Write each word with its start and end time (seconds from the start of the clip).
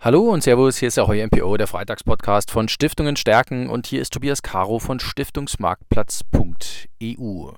Hallo 0.00 0.30
und 0.30 0.44
Servus, 0.44 0.76
hier 0.76 0.86
ist 0.86 0.96
der 0.96 1.08
Heuer 1.08 1.26
MPO, 1.26 1.56
der 1.56 1.66
Freitagspodcast 1.66 2.52
von 2.52 2.68
Stiftungen 2.68 3.16
stärken 3.16 3.68
und 3.68 3.88
hier 3.88 4.00
ist 4.00 4.12
Tobias 4.12 4.42
Caro 4.42 4.78
von 4.78 5.00
Stiftungsmarktplatz.eu. 5.00 7.50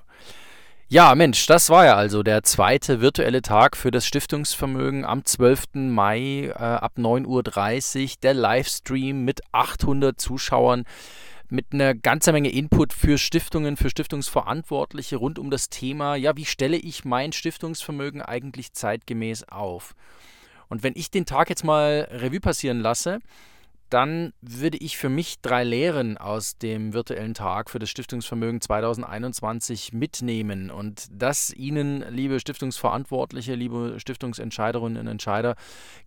Ja, 0.89 1.13
Mensch, 1.13 1.45
das 1.45 1.69
war 1.69 1.85
ja 1.85 1.95
also 1.95 2.23
der 2.23 2.41
zweite 2.41 2.99
virtuelle 2.99 3.43
Tag 3.43 3.77
für 3.77 3.91
das 3.91 4.07
Stiftungsvermögen 4.07 5.05
am 5.05 5.23
12. 5.23 5.65
Mai 5.75 6.47
äh, 6.47 6.53
ab 6.53 6.93
9.30 6.97 7.27
Uhr. 7.27 7.43
Der 8.23 8.33
Livestream 8.33 9.23
mit 9.23 9.41
800 9.51 10.19
Zuschauern, 10.19 10.85
mit 11.47 11.67
einer 11.73 11.93
ganzen 11.93 12.33
Menge 12.33 12.49
Input 12.49 12.91
für 12.91 13.19
Stiftungen, 13.19 13.77
für 13.77 13.91
Stiftungsverantwortliche 13.91 15.17
rund 15.17 15.37
um 15.37 15.51
das 15.51 15.69
Thema, 15.69 16.15
ja, 16.15 16.35
wie 16.35 16.45
stelle 16.45 16.77
ich 16.77 17.05
mein 17.05 17.33
Stiftungsvermögen 17.33 18.23
eigentlich 18.23 18.73
zeitgemäß 18.73 19.47
auf? 19.47 19.93
Und 20.71 20.83
wenn 20.83 20.93
ich 20.95 21.11
den 21.11 21.25
Tag 21.25 21.49
jetzt 21.49 21.65
mal 21.65 22.07
Revue 22.09 22.39
passieren 22.39 22.79
lasse, 22.79 23.19
dann 23.89 24.31
würde 24.39 24.77
ich 24.77 24.95
für 24.95 25.09
mich 25.09 25.41
drei 25.41 25.65
Lehren 25.65 26.17
aus 26.17 26.57
dem 26.57 26.93
virtuellen 26.93 27.33
Tag 27.33 27.69
für 27.69 27.77
das 27.77 27.89
Stiftungsvermögen 27.89 28.61
2021 28.61 29.91
mitnehmen 29.91 30.71
und 30.71 31.07
das 31.11 31.53
Ihnen, 31.53 32.05
liebe 32.09 32.39
Stiftungsverantwortliche, 32.39 33.53
liebe 33.53 33.95
Stiftungsentscheiderinnen 33.97 34.97
und 34.97 35.07
Entscheider, 35.07 35.55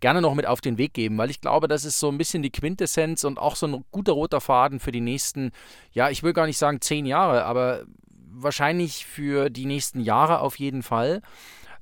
gerne 0.00 0.22
noch 0.22 0.34
mit 0.34 0.46
auf 0.46 0.62
den 0.62 0.78
Weg 0.78 0.94
geben, 0.94 1.18
weil 1.18 1.28
ich 1.28 1.42
glaube, 1.42 1.68
das 1.68 1.84
ist 1.84 2.00
so 2.00 2.08
ein 2.08 2.16
bisschen 2.16 2.42
die 2.42 2.48
Quintessenz 2.48 3.24
und 3.24 3.38
auch 3.38 3.56
so 3.56 3.66
ein 3.66 3.84
guter 3.90 4.12
roter 4.12 4.40
Faden 4.40 4.80
für 4.80 4.92
die 4.92 5.02
nächsten, 5.02 5.52
ja, 5.92 6.08
ich 6.08 6.22
will 6.22 6.32
gar 6.32 6.46
nicht 6.46 6.56
sagen 6.56 6.80
zehn 6.80 7.04
Jahre, 7.04 7.44
aber 7.44 7.84
wahrscheinlich 8.30 9.04
für 9.04 9.50
die 9.50 9.66
nächsten 9.66 10.00
Jahre 10.00 10.40
auf 10.40 10.58
jeden 10.58 10.82
Fall. 10.82 11.20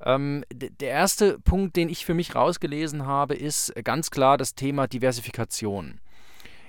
Ähm, 0.05 0.45
der 0.53 0.91
erste 0.91 1.39
Punkt, 1.39 1.77
den 1.77 1.89
ich 1.89 2.05
für 2.05 2.15
mich 2.15 2.35
rausgelesen 2.35 3.07
habe, 3.07 3.35
ist 3.35 3.73
ganz 3.85 4.11
klar 4.11 4.37
das 4.37 4.55
Thema 4.55 4.87
Diversifikation. 4.87 6.01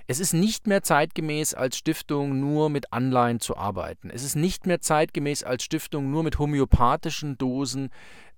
Es 0.05 0.19
ist 0.19 0.33
nicht 0.33 0.67
mehr 0.67 0.83
zeitgemäß 0.83 1.53
als 1.53 1.77
Stiftung 1.77 2.39
nur 2.39 2.69
mit 2.69 2.91
Anleihen 2.91 3.39
zu 3.39 3.55
arbeiten. 3.55 4.09
Es 4.09 4.23
ist 4.23 4.35
nicht 4.35 4.67
mehr 4.67 4.81
zeitgemäß 4.81 5.43
als 5.43 5.63
Stiftung 5.63 6.11
nur 6.11 6.23
mit 6.23 6.39
homöopathischen 6.39 7.37
Dosen 7.37 7.89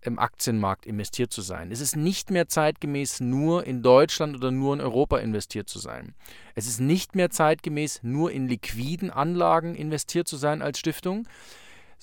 im 0.01 0.19
Aktienmarkt 0.19 0.85
investiert 0.85 1.31
zu 1.31 1.41
sein. 1.41 1.71
Es 1.71 1.81
ist 1.81 1.95
nicht 1.95 2.29
mehr 2.29 2.47
zeitgemäß 2.47 3.19
nur 3.19 3.65
in 3.65 3.81
Deutschland 3.81 4.35
oder 4.35 4.51
nur 4.51 4.75
in 4.75 4.81
Europa 4.81 5.17
investiert 5.17 5.67
zu 5.67 5.79
sein. 5.79 6.13
Es 6.53 6.67
ist 6.67 6.79
nicht 6.79 7.15
mehr 7.15 7.31
zeitgemäß 7.31 8.01
nur 8.03 8.31
in 8.31 8.47
liquiden 8.47 9.09
Anlagen 9.09 9.73
investiert 9.73 10.27
zu 10.27 10.37
sein 10.37 10.61
als 10.61 10.77
Stiftung 10.77 11.27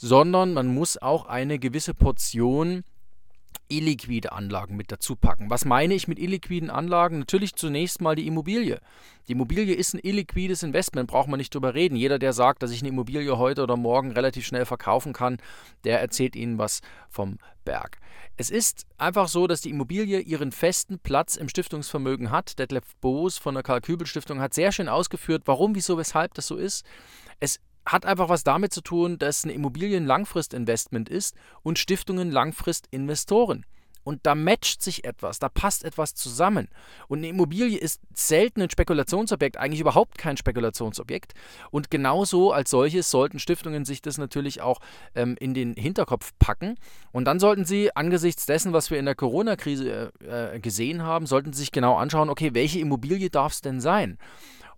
sondern 0.03 0.53
man 0.53 0.67
muss 0.67 1.01
auch 1.01 1.27
eine 1.27 1.61
gewisse 1.61 1.95
Portion 1.95 2.83
illiquide 3.69 4.33
Anlagen 4.33 4.77
mit 4.77 4.91
dazu 4.91 5.15
packen. 5.15 5.49
Was 5.49 5.65
meine 5.65 5.95
ich 5.95 6.09
mit 6.09 6.19
illiquiden 6.19 6.71
Anlagen? 6.71 7.21
Natürlich 7.21 7.55
zunächst 7.55 8.01
mal 8.01 8.17
die 8.17 8.27
Immobilie. 8.27 8.81
Die 9.29 9.33
Immobilie 9.33 9.75
ist 9.75 9.95
ein 9.95 10.01
illiquides 10.03 10.65
Investment, 10.65 11.09
braucht 11.09 11.29
man 11.29 11.39
nicht 11.39 11.55
drüber 11.55 11.75
reden. 11.75 11.95
Jeder, 11.95 12.19
der 12.19 12.33
sagt, 12.33 12.65
dass 12.65 12.73
ich 12.73 12.81
eine 12.81 12.89
Immobilie 12.89 13.39
heute 13.39 13.63
oder 13.63 13.77
morgen 13.77 14.11
relativ 14.11 14.45
schnell 14.45 14.67
verkaufen 14.67 15.13
kann, 15.13 15.39
der 15.85 16.01
erzählt 16.01 16.35
Ihnen 16.35 16.59
was 16.59 16.81
vom 17.09 17.39
Berg. 17.65 17.99
Es 18.37 18.51
ist 18.51 18.87
einfach 18.99 19.29
so, 19.29 19.47
dass 19.47 19.61
die 19.61 19.71
Immobilie 19.71 20.19
ihren 20.19 20.51
festen 20.51 20.99
Platz 20.99 21.37
im 21.37 21.49
Stiftungsvermögen 21.49 22.33
hat. 22.33 22.59
Detlef 22.59 22.97
Boos 23.01 23.39
von 23.39 23.55
der 23.55 23.63
Karl-Kübel-Stiftung 23.63 24.41
hat 24.41 24.53
sehr 24.53 24.73
schön 24.73 24.89
ausgeführt, 24.89 25.43
warum, 25.47 25.77
wieso, 25.77 25.97
weshalb 25.97 26.35
das 26.35 26.49
so 26.49 26.57
ist. 26.57 26.85
Es 27.39 27.61
hat 27.87 28.07
einfach 28.07 28.29
was 28.29 28.45
damit 28.45 28.73
zu 28.73 28.81
tun, 28.81 29.19
dass 29.19 29.45
eine 29.45 29.53
Immobilie 29.53 29.97
ein 29.97 30.07
Langfristinvestment 30.07 31.09
ist 31.09 31.35
und 31.63 31.79
Stiftungen 31.79 32.31
Langfristinvestoren. 32.31 33.65
Und 34.05 34.27
da 34.27 34.35
matcht 34.35 34.83
sich 34.83 35.05
etwas, 35.05 35.39
da 35.39 35.49
passt 35.49 35.85
etwas 35.85 36.15
zusammen. 36.15 36.69
Und 37.09 37.19
eine 37.19 37.29
Immobilie 37.29 37.79
ist 37.79 38.01
selten 38.15 38.63
ein 38.63 38.71
Spekulationsobjekt, 38.71 39.57
eigentlich 39.57 39.81
überhaupt 39.81 40.19
kein 40.19 40.37
Spekulationsobjekt. 40.37 41.35
Und 41.71 41.91
genauso 41.91 42.53
als 42.53 42.71
solches 42.71 43.11
sollten 43.11 43.39
Stiftungen 43.39 43.85
sich 43.85 44.03
das 44.03 44.19
natürlich 44.19 44.61
auch 44.61 44.81
ähm, 45.15 45.37
in 45.39 45.55
den 45.55 45.75
Hinterkopf 45.75 46.33
packen. 46.39 46.77
Und 47.13 47.27
dann 47.27 47.39
sollten 47.39 47.65
sie 47.65 47.95
angesichts 47.95 48.47
dessen, 48.47 48.73
was 48.73 48.91
wir 48.91 48.99
in 48.99 49.05
der 49.05 49.15
Corona-Krise 49.15 50.13
äh, 50.25 50.57
äh 50.57 50.61
gesehen 50.61 51.03
haben, 51.03 51.27
sollten 51.27 51.53
sie 51.53 51.61
sich 51.61 51.73
genau 51.73 51.97
anschauen, 51.97 52.29
okay, 52.29 52.51
welche 52.55 52.81
Immobilie 52.81 53.31
darf 53.31 53.53
es 53.53 53.61
denn 53.61 53.81
sein? 53.81 54.19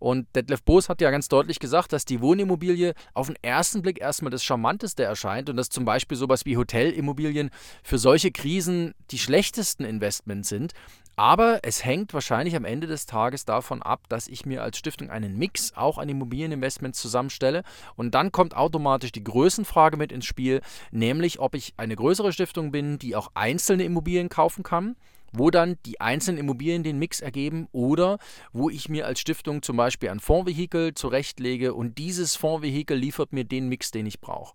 Und 0.05 0.27
Detlef 0.37 0.63
Boos 0.63 0.91
hat 0.91 1.01
ja 1.01 1.11
ganz 1.11 1.29
deutlich 1.29 1.61
gesagt, 1.61 1.95
dass 1.95 2.05
die 2.05 2.21
Wohnimmobilie 2.21 2.93
auf 3.15 3.29
den 3.29 3.37
ersten 3.41 3.81
Blick 3.81 4.03
erstmal 4.03 4.31
das 4.31 4.45
Charmanteste 4.45 5.03
erscheint 5.03 5.49
und 5.49 5.57
dass 5.57 5.71
zum 5.71 5.87
Beispiel 5.87 6.19
sowas 6.19 6.45
wie 6.45 6.59
Hotelimmobilien 6.59 7.49
für 7.83 7.97
solche 7.97 8.31
Krisen 8.31 8.93
die 9.11 9.19
schlechtesten 9.19 9.87
Investments 9.87 10.51
sind. 10.51 10.75
Aber 11.17 11.61
es 11.63 11.87
hängt 11.87 12.13
wahrscheinlich 12.13 12.55
am 12.55 12.67
Ende 12.67 12.87
des 12.87 13.07
Tages 13.07 13.47
davon 13.47 13.81
ab, 13.81 14.03
dass 14.11 14.29
ich 14.29 14.45
mir 14.45 14.63
als 14.63 14.77
Stiftung 14.77 15.09
einen 15.09 15.39
Mix 15.39 15.73
auch 15.75 15.97
an 15.97 16.11
Immobilieninvestments 16.11 17.01
zusammenstelle. 17.01 17.63
Und 17.97 18.15
dann 18.15 18.31
kommt 18.31 18.55
automatisch 18.55 19.11
die 19.11 19.25
Größenfrage 19.25 19.97
mit 19.97 20.13
ins 20.13 20.27
Spiel, 20.27 20.61
nämlich 20.91 21.39
ob 21.39 21.55
ich 21.55 21.73
eine 21.79 21.97
größere 21.97 22.35
Stiftung 22.35 22.73
bin, 22.73 22.99
die 22.99 23.17
auch 23.17 23.31
einzelne 23.33 23.85
Immobilien 23.85 24.29
kaufen 24.29 24.65
kann 24.65 24.97
wo 25.37 25.51
dann 25.51 25.77
die 25.85 26.01
einzelnen 26.01 26.39
Immobilien 26.39 26.83
den 26.83 26.99
Mix 26.99 27.21
ergeben 27.21 27.69
oder 27.73 28.19
wo 28.53 28.71
ich 28.71 28.89
mir 28.89 29.07
als 29.07 29.21
Stiftung 29.21 29.63
zum 29.63 29.77
Beispiel 29.77 30.09
ein 30.11 30.21
Fondsvehikel 30.21 30.95
zurechtlege 30.95 31.75
und 31.75 31.99
dieses 31.99 32.37
Fondsvehikel 32.37 32.97
liefert 32.97 33.33
mir 33.33 33.45
den 33.45 33.69
Mix, 33.69 33.91
den 33.91 34.07
ich 34.07 34.21
brauche. 34.21 34.55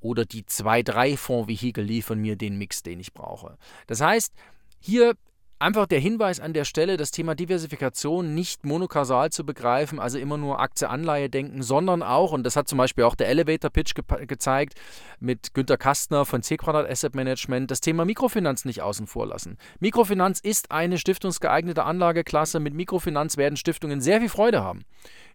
Oder 0.00 0.24
die 0.24 0.46
zwei, 0.46 0.82
drei 0.82 1.16
Fondsvehikel 1.16 1.84
liefern 1.84 2.20
mir 2.20 2.36
den 2.36 2.56
Mix, 2.56 2.82
den 2.82 3.00
ich 3.00 3.12
brauche. 3.12 3.58
Das 3.86 4.00
heißt, 4.00 4.32
hier 4.80 5.14
Einfach 5.62 5.84
der 5.84 6.00
Hinweis 6.00 6.40
an 6.40 6.54
der 6.54 6.64
Stelle, 6.64 6.96
das 6.96 7.10
Thema 7.10 7.34
Diversifikation 7.34 8.34
nicht 8.34 8.64
monokausal 8.64 9.30
zu 9.30 9.44
begreifen, 9.44 10.00
also 10.00 10.16
immer 10.16 10.38
nur 10.38 10.58
Aktie-Anleihe 10.58 11.28
denken, 11.28 11.62
sondern 11.62 12.02
auch, 12.02 12.32
und 12.32 12.44
das 12.44 12.56
hat 12.56 12.66
zum 12.66 12.78
Beispiel 12.78 13.04
auch 13.04 13.14
der 13.14 13.28
Elevator-Pitch 13.28 13.94
ge 13.94 14.24
gezeigt 14.24 14.72
mit 15.18 15.52
Günter 15.52 15.76
Kastner 15.76 16.24
von 16.24 16.42
C 16.42 16.56
Quadrat 16.56 16.90
Asset 16.90 17.14
Management, 17.14 17.70
das 17.70 17.82
Thema 17.82 18.06
Mikrofinanz 18.06 18.64
nicht 18.64 18.80
außen 18.80 19.06
vor 19.06 19.26
lassen. 19.26 19.58
Mikrofinanz 19.80 20.40
ist 20.40 20.70
eine 20.70 20.96
stiftungsgeeignete 20.96 21.84
Anlageklasse. 21.84 22.58
Mit 22.58 22.72
Mikrofinanz 22.72 23.36
werden 23.36 23.56
Stiftungen 23.58 24.00
sehr 24.00 24.20
viel 24.20 24.30
Freude 24.30 24.64
haben. 24.64 24.86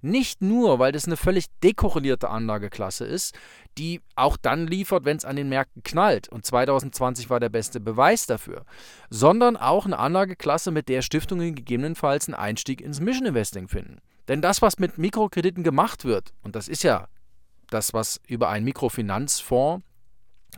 Nicht 0.05 0.41
nur, 0.41 0.77
weil 0.77 0.91
das 0.91 1.05
eine 1.05 1.17
völlig 1.17 1.47
dekorrelierte 1.63 2.29
Anlageklasse 2.29 3.05
ist, 3.05 3.35
die 3.77 4.01
auch 4.16 4.38
dann 4.38 4.67
liefert, 4.67 5.03
wenn 5.03 5.17
es 5.17 5.25
an 5.25 5.35
den 5.35 5.49
Märkten 5.49 5.81
knallt. 5.81 6.29
Und 6.29 6.45
2020 6.45 7.31
war 7.31 7.39
der 7.39 7.49
beste 7.49 7.79
Beweis 7.79 8.27
dafür. 8.27 8.65
Sondern 9.09 9.57
auch 9.57 9.88
eine 9.88 9.97
Anlageklasse, 9.97 10.69
mit 10.69 10.89
der 10.89 11.01
Stiftungen 11.01 11.55
gegebenenfalls 11.55 12.27
einen 12.27 12.35
Einstieg 12.35 12.81
ins 12.81 12.99
Mission 12.99 13.25
Investing 13.25 13.67
finden. 13.67 13.97
Denn 14.27 14.44
das, 14.44 14.61
was 14.61 14.77
mit 14.77 14.99
Mikrokrediten 14.99 15.63
gemacht 15.63 16.05
wird, 16.05 16.33
und 16.44 16.55
das 16.55 16.67
ist 16.67 16.83
ja 16.83 17.07
das, 17.71 17.95
was 17.95 18.21
über 18.27 18.49
einen 18.49 18.65
Mikrofinanzfonds 18.65 19.83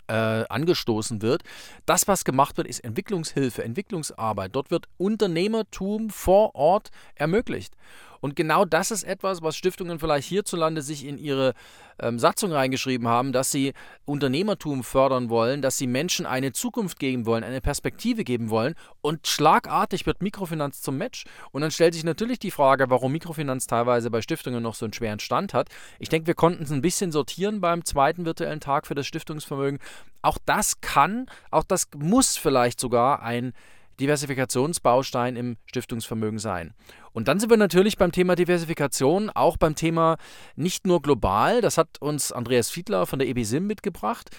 äh, 0.07 0.44
angestoßen 0.50 1.22
wird. 1.22 1.44
Das, 1.86 2.07
was 2.07 2.25
gemacht 2.25 2.57
wird, 2.57 2.68
ist 2.68 2.84
Entwicklungshilfe, 2.84 3.63
Entwicklungsarbeit. 3.63 4.56
Dort 4.56 4.72
wird 4.72 4.88
Unternehmertum 4.97 6.09
vor 6.09 6.56
Ort 6.56 6.90
ermöglicht. 7.16 7.74
Und 8.22 8.36
genau 8.36 8.66
das 8.66 8.92
ist 8.92 9.04
etwas, 9.04 9.42
was 9.42 9.56
Stiftungen 9.56 10.00
vielleicht 10.00 10.28
hierzulande 10.28 10.82
sich 10.82 11.06
in 11.06 11.18
ihre 11.18 11.54
ähm, 12.00 12.20
Satzung 12.20 12.52
reingeschrieben 12.52 13.08
haben, 13.08 13.32
dass 13.32 13.52
sie 13.52 13.74
Unternehmertum 14.06 14.84
fördern 14.84 15.30
wollen, 15.30 15.62
dass 15.62 15.78
sie 15.78 15.88
Menschen 15.88 16.26
eine 16.26 16.52
Zukunft 16.52 17.00
geben 17.00 17.26
wollen, 17.26 17.44
eine 17.44 17.62
Perspektive 17.62 18.24
geben 18.24 18.50
wollen. 18.50 18.76
Und 19.02 19.28
schlagartig 19.28 20.06
wird 20.06 20.22
Mikrofinanz 20.22 20.82
zum 20.82 20.98
Match. 20.98 21.26
Und 21.52 21.62
dann 21.62 21.72
stellt 21.72 21.94
sich 21.94 22.04
natürlich 22.04 22.40
die 22.40 22.52
Frage, 22.52 22.90
warum 22.90 23.12
Mikrofinanz 23.12 23.68
teilweise 23.68 24.10
bei 24.12 24.22
Stiftungen 24.22 24.62
noch 24.62 24.76
so 24.76 24.86
einen 24.86 24.94
schweren 24.94 25.20
Stand 25.20 25.54
hat. 25.54 25.70
Ich 26.00 26.10
denke, 26.10 26.28
wir 26.28 26.36
konnten 26.36 26.64
es 26.64 26.72
ein 26.72 26.82
bisschen 26.82 27.12
sortieren 27.12 27.62
beim 27.62 27.86
zweiten 27.86 28.26
virtuellen 28.26 28.60
Tag 28.60 28.88
für 28.88 28.96
das 28.96 29.08
Stiftungsvermögen. 29.08 29.80
Auch 30.22 30.38
das 30.46 30.82
kann, 30.82 31.28
auch 31.52 31.64
das 31.64 31.88
muss 31.96 32.38
vielleicht 32.38 32.80
sogar 32.80 33.22
ein 33.22 33.54
Diversifikationsbaustein 34.00 35.35
im 35.35 35.58
Stiftungsvermögen 35.66 36.39
sein. 36.39 36.74
Und 37.13 37.27
dann 37.27 37.39
sind 37.39 37.50
wir 37.50 37.57
natürlich 37.57 37.98
beim 37.98 38.12
Thema 38.12 38.36
Diversifikation, 38.36 39.30
auch 39.30 39.57
beim 39.57 39.75
Thema 39.75 40.18
nicht 40.56 40.86
nur 40.86 41.01
global, 41.01 41.62
das 41.62 41.77
hat 41.77 42.00
uns 42.00 42.31
Andreas 42.31 42.69
Fiedler 42.69 43.06
von 43.06 43.19
der 43.19 43.27
EBSIM 43.27 43.66
mitgebracht. 43.66 44.30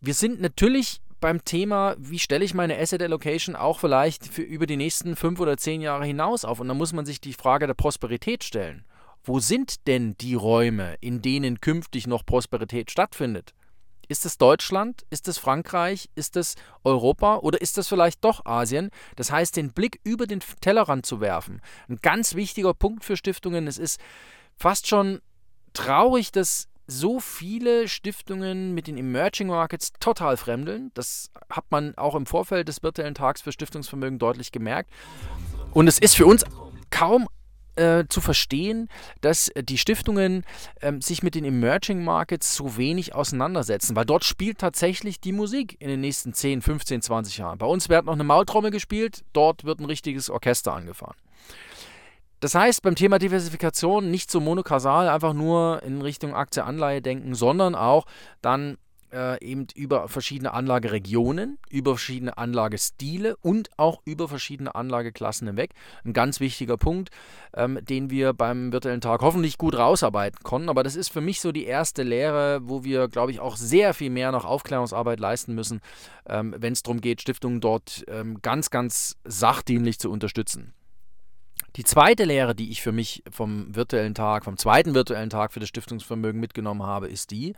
Wir 0.00 0.14
sind 0.14 0.40
natürlich 0.40 1.00
beim 1.20 1.44
Thema, 1.44 1.96
wie 1.98 2.18
stelle 2.18 2.44
ich 2.44 2.54
meine 2.54 2.78
Asset 2.78 3.02
Allocation 3.02 3.56
auch 3.56 3.80
vielleicht 3.80 4.26
für 4.26 4.42
über 4.42 4.66
die 4.66 4.76
nächsten 4.76 5.16
fünf 5.16 5.40
oder 5.40 5.56
zehn 5.56 5.80
Jahre 5.80 6.04
hinaus 6.04 6.44
auf. 6.44 6.60
Und 6.60 6.68
dann 6.68 6.76
muss 6.76 6.92
man 6.92 7.06
sich 7.06 7.20
die 7.20 7.32
Frage 7.32 7.66
der 7.66 7.74
Prosperität 7.74 8.44
stellen. 8.44 8.84
Wo 9.24 9.40
sind 9.40 9.86
denn 9.86 10.14
die 10.18 10.34
Räume, 10.34 10.96
in 11.00 11.22
denen 11.22 11.60
künftig 11.60 12.06
noch 12.06 12.24
Prosperität 12.24 12.90
stattfindet? 12.90 13.54
Ist 14.08 14.24
es 14.26 14.38
Deutschland? 14.38 15.04
Ist 15.10 15.28
es 15.28 15.38
Frankreich? 15.38 16.08
Ist 16.14 16.36
es 16.36 16.54
Europa? 16.84 17.36
Oder 17.38 17.60
ist 17.60 17.78
es 17.78 17.88
vielleicht 17.88 18.24
doch 18.24 18.44
Asien? 18.46 18.90
Das 19.16 19.30
heißt, 19.30 19.56
den 19.56 19.72
Blick 19.72 20.00
über 20.04 20.26
den 20.26 20.40
Tellerrand 20.60 21.06
zu 21.06 21.20
werfen. 21.20 21.60
Ein 21.88 21.98
ganz 22.02 22.34
wichtiger 22.34 22.74
Punkt 22.74 23.04
für 23.04 23.16
Stiftungen. 23.16 23.66
Es 23.66 23.78
ist 23.78 24.00
fast 24.56 24.86
schon 24.86 25.20
traurig, 25.72 26.32
dass 26.32 26.68
so 26.86 27.18
viele 27.18 27.88
Stiftungen 27.88 28.72
mit 28.72 28.86
den 28.86 28.96
Emerging 28.96 29.48
Markets 29.48 29.92
total 29.98 30.36
fremdeln. 30.36 30.92
Das 30.94 31.30
hat 31.50 31.64
man 31.70 31.96
auch 31.96 32.14
im 32.14 32.26
Vorfeld 32.26 32.68
des 32.68 32.82
virtuellen 32.82 33.14
Tags 33.14 33.42
für 33.42 33.52
Stiftungsvermögen 33.52 34.18
deutlich 34.18 34.52
gemerkt. 34.52 34.90
Und 35.72 35.88
es 35.88 35.98
ist 35.98 36.16
für 36.16 36.26
uns 36.26 36.44
kaum 36.90 37.28
äh, 37.76 38.04
zu 38.08 38.20
verstehen, 38.20 38.88
dass 39.20 39.50
die 39.56 39.78
Stiftungen 39.78 40.44
ähm, 40.80 41.00
sich 41.00 41.22
mit 41.22 41.34
den 41.34 41.44
Emerging 41.44 42.04
Markets 42.04 42.54
so 42.54 42.76
wenig 42.76 43.14
auseinandersetzen, 43.14 43.96
weil 43.96 44.04
dort 44.04 44.24
spielt 44.24 44.58
tatsächlich 44.58 45.20
die 45.20 45.32
Musik 45.32 45.76
in 45.80 45.88
den 45.88 46.00
nächsten 46.00 46.32
10, 46.34 46.62
15, 46.62 47.02
20 47.02 47.38
Jahren. 47.38 47.58
Bei 47.58 47.66
uns 47.66 47.88
wird 47.88 48.06
noch 48.06 48.14
eine 48.14 48.24
Maultrommel 48.24 48.70
gespielt, 48.70 49.24
dort 49.32 49.64
wird 49.64 49.80
ein 49.80 49.86
richtiges 49.86 50.30
Orchester 50.30 50.74
angefahren. 50.74 51.16
Das 52.40 52.54
heißt, 52.54 52.82
beim 52.82 52.94
Thema 52.94 53.18
Diversifikation 53.18 54.10
nicht 54.10 54.30
so 54.30 54.40
monokausal 54.40 55.08
einfach 55.08 55.32
nur 55.32 55.82
in 55.82 56.02
Richtung 56.02 56.34
Aktie, 56.34 56.62
Anleihe 56.62 57.00
denken, 57.00 57.34
sondern 57.34 57.74
auch 57.74 58.04
dann 58.42 58.76
äh, 59.16 59.42
eben 59.42 59.66
über 59.74 60.08
verschiedene 60.08 60.52
Anlageregionen, 60.52 61.58
über 61.70 61.92
verschiedene 61.92 62.36
Anlagestile 62.36 63.36
und 63.40 63.70
auch 63.78 64.02
über 64.04 64.28
verschiedene 64.28 64.74
Anlageklassen 64.74 65.46
hinweg. 65.46 65.70
Ein 66.04 66.12
ganz 66.12 66.38
wichtiger 66.38 66.76
Punkt, 66.76 67.10
ähm, 67.54 67.78
den 67.82 68.10
wir 68.10 68.34
beim 68.34 68.72
virtuellen 68.72 69.00
Tag 69.00 69.22
hoffentlich 69.22 69.56
gut 69.56 69.74
rausarbeiten 69.74 70.42
konnten. 70.42 70.68
Aber 70.68 70.82
das 70.82 70.96
ist 70.96 71.08
für 71.08 71.22
mich 71.22 71.40
so 71.40 71.50
die 71.50 71.64
erste 71.64 72.02
Lehre, 72.02 72.60
wo 72.62 72.84
wir, 72.84 73.08
glaube 73.08 73.32
ich, 73.32 73.40
auch 73.40 73.56
sehr 73.56 73.94
viel 73.94 74.10
mehr 74.10 74.32
noch 74.32 74.44
Aufklärungsarbeit 74.44 75.18
leisten 75.18 75.54
müssen, 75.54 75.80
ähm, 76.28 76.54
wenn 76.58 76.74
es 76.74 76.82
darum 76.82 77.00
geht, 77.00 77.22
Stiftungen 77.22 77.60
dort 77.60 78.04
ähm, 78.08 78.40
ganz, 78.42 78.70
ganz 78.70 79.16
sachdienlich 79.24 79.98
zu 79.98 80.10
unterstützen. 80.10 80.74
Die 81.76 81.84
zweite 81.84 82.24
Lehre, 82.24 82.54
die 82.54 82.70
ich 82.70 82.82
für 82.82 82.92
mich 82.92 83.22
vom 83.30 83.74
virtuellen 83.74 84.14
Tag, 84.14 84.44
vom 84.44 84.56
zweiten 84.56 84.94
virtuellen 84.94 85.30
Tag 85.30 85.52
für 85.52 85.60
das 85.60 85.68
Stiftungsvermögen 85.68 86.40
mitgenommen 86.40 86.82
habe, 86.82 87.08
ist 87.08 87.30
die, 87.30 87.54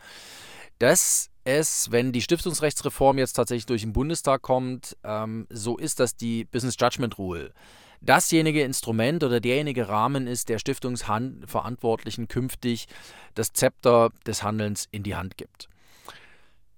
dass 0.78 1.30
es, 1.48 1.90
wenn 1.90 2.12
die 2.12 2.20
Stiftungsrechtsreform 2.20 3.18
jetzt 3.18 3.32
tatsächlich 3.32 3.66
durch 3.66 3.80
den 3.80 3.94
Bundestag 3.94 4.42
kommt, 4.42 4.96
ähm, 5.02 5.46
so 5.48 5.78
ist, 5.78 5.98
dass 5.98 6.14
die 6.14 6.44
Business 6.44 6.76
Judgment 6.78 7.16
Rule 7.18 7.52
dasjenige 8.00 8.62
Instrument 8.62 9.24
oder 9.24 9.40
derjenige 9.40 9.88
Rahmen 9.88 10.26
ist, 10.26 10.50
der 10.50 10.58
Stiftungsverantwortlichen 10.58 12.28
künftig 12.28 12.86
das 13.34 13.52
Zepter 13.52 14.10
des 14.26 14.42
Handelns 14.42 14.86
in 14.92 15.02
die 15.02 15.16
Hand 15.16 15.36
gibt. 15.36 15.68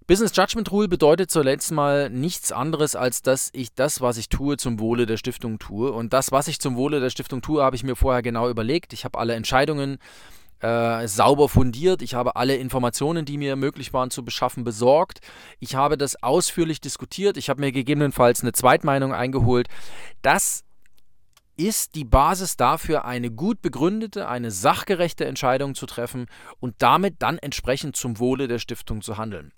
Business 0.07 0.35
Judgment 0.35 0.73
Rule 0.73 0.89
bedeutet 0.89 1.31
zuletzt 1.31 1.73
mal 1.73 2.09
nichts 2.09 2.53
anderes, 2.53 2.97
als 2.97 3.23
dass 3.23 3.51
ich 3.53 3.75
das, 3.75 4.01
was 4.01 4.17
ich 4.17 4.29
tue, 4.29 4.57
zum 4.57 4.81
Wohle 4.81 5.07
der 5.07 5.19
Stiftung 5.19 5.59
tue. 5.59 5.93
Und 5.93 6.13
das, 6.13 6.33
was 6.33 6.49
ich 6.49 6.59
zum 6.59 6.77
Wohle 6.77 7.01
der 7.01 7.11
Stiftung 7.11 7.43
tue, 7.43 7.63
habe 7.63 7.77
ich 7.77 7.85
mir 7.85 7.97
vorher 7.97 8.23
genau 8.23 8.49
überlegt. 8.49 8.93
Ich 8.93 9.05
habe 9.05 9.19
alle 9.19 9.35
Entscheidungen 9.35 9.99
äh, 10.61 11.07
sauber 11.09 11.49
fundiert. 11.49 12.03
Ich 12.03 12.15
habe 12.15 12.37
alle 12.37 12.57
Informationen, 12.57 13.25
die 13.25 13.39
mir 13.39 13.57
möglich 13.57 13.93
waren 13.93 14.11
zu 14.11 14.25
beschaffen, 14.25 14.65
besorgt. 14.65 15.21
Ich 15.59 15.75
habe 15.75 15.97
das 15.97 16.23
ausführlich 16.23 16.81
diskutiert. 16.81 17.37
Ich 17.37 17.51
habe 17.51 17.61
mir 17.61 17.73
gegebenenfalls 17.73 18.43
eine 18.43 18.53
Zweitmeinung 18.53 19.13
eingeholt. 19.13 19.69
Das 20.23 20.65
ist 21.57 21.95
die 21.95 22.05
Basis 22.05 22.57
dafür, 22.57 23.05
eine 23.05 23.31
gut 23.31 23.61
begründete, 23.61 24.29
eine 24.29 24.51
sachgerechte 24.51 25.27
Entscheidung 25.27 25.75
zu 25.75 25.87
treffen 25.87 26.27
und 26.59 26.77
damit 26.79 27.17
dann 27.19 27.39
entsprechend 27.39 27.97
zum 27.97 28.19
Wohle 28.19 28.49
der 28.49 28.59
Stiftung 28.59 29.03
zu 29.03 29.19
handeln. 29.19 29.53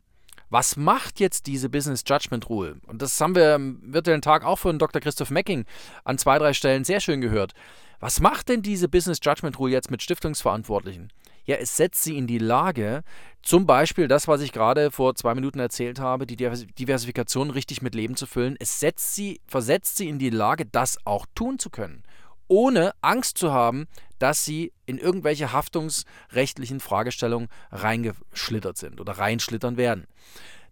Was 0.50 0.76
macht 0.76 1.18
jetzt 1.18 1.46
diese 1.46 1.70
Business 1.70 2.04
Judgment 2.06 2.48
Rule? 2.50 2.76
Und 2.86 3.00
das 3.00 3.18
haben 3.20 3.34
wir 3.34 3.54
im 3.54 3.80
virtuellen 3.82 4.20
Tag 4.20 4.44
auch 4.44 4.58
von 4.58 4.78
Dr. 4.78 5.00
Christoph 5.00 5.30
Mecking 5.30 5.64
an 6.04 6.18
zwei, 6.18 6.38
drei 6.38 6.52
Stellen 6.52 6.84
sehr 6.84 7.00
schön 7.00 7.22
gehört. 7.22 7.52
Was 8.02 8.18
macht 8.18 8.48
denn 8.48 8.62
diese 8.62 8.88
Business 8.88 9.20
Judgment 9.22 9.60
Rule 9.60 9.70
jetzt 9.70 9.92
mit 9.92 10.02
Stiftungsverantwortlichen? 10.02 11.12
Ja, 11.44 11.54
es 11.54 11.76
setzt 11.76 12.02
sie 12.02 12.18
in 12.18 12.26
die 12.26 12.38
Lage, 12.38 13.04
zum 13.42 13.64
Beispiel 13.64 14.08
das, 14.08 14.26
was 14.26 14.40
ich 14.40 14.50
gerade 14.50 14.90
vor 14.90 15.14
zwei 15.14 15.36
Minuten 15.36 15.60
erzählt 15.60 16.00
habe, 16.00 16.26
die 16.26 16.34
Diversifikation 16.34 17.50
richtig 17.50 17.80
mit 17.80 17.94
Leben 17.94 18.16
zu 18.16 18.26
füllen. 18.26 18.56
Es 18.58 18.80
setzt 18.80 19.14
sie, 19.14 19.40
versetzt 19.46 19.98
sie 19.98 20.08
in 20.08 20.18
die 20.18 20.30
Lage, 20.30 20.66
das 20.66 20.98
auch 21.04 21.26
tun 21.36 21.60
zu 21.60 21.70
können, 21.70 22.02
ohne 22.48 22.90
Angst 23.02 23.38
zu 23.38 23.52
haben, 23.52 23.86
dass 24.18 24.44
sie 24.44 24.72
in 24.84 24.98
irgendwelche 24.98 25.52
haftungsrechtlichen 25.52 26.80
Fragestellungen 26.80 27.50
reingeschlittert 27.70 28.78
sind 28.78 29.00
oder 29.00 29.12
reinschlittern 29.12 29.76
werden. 29.76 30.08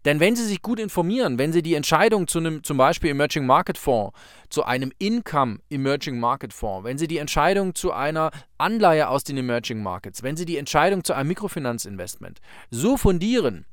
Denn 0.05 0.19
wenn 0.21 0.35
Sie 0.35 0.45
sich 0.45 0.63
gut 0.63 0.81
informieren, 0.81 1.39
wenn 1.39 1.53
Sie 1.53 1.63
die 1.63 1.75
Entscheidung 1.75 2.27
zu 2.27 2.39
einem 2.39 2.65
zum 2.65 2.77
Beispiel 2.77 3.11
Emerging 3.11 3.47
Market 3.47 3.77
Fonds, 3.77 4.17
zu 4.49 4.65
einem 4.65 4.93
Income 4.99 5.59
Emerging 5.69 6.19
Market 6.19 6.53
Fonds, 6.53 6.85
wenn 6.85 6.99
Sie 6.99 7.07
die 7.07 7.19
Entscheidung 7.19 7.75
zu 7.75 7.93
einer 7.93 8.31
Anleihe 8.59 9.09
aus 9.09 9.25
den 9.25 9.37
Emerging 9.37 9.83
Markets, 9.83 10.23
wenn 10.23 10.37
Sie 10.37 10.47
die 10.47 10.57
Entscheidung 10.57 11.05
zu 11.05 11.13
einem 11.13 11.29
Mikrofinanzinvestment 11.29 12.41
so 12.71 12.97
fundieren, 12.97 13.67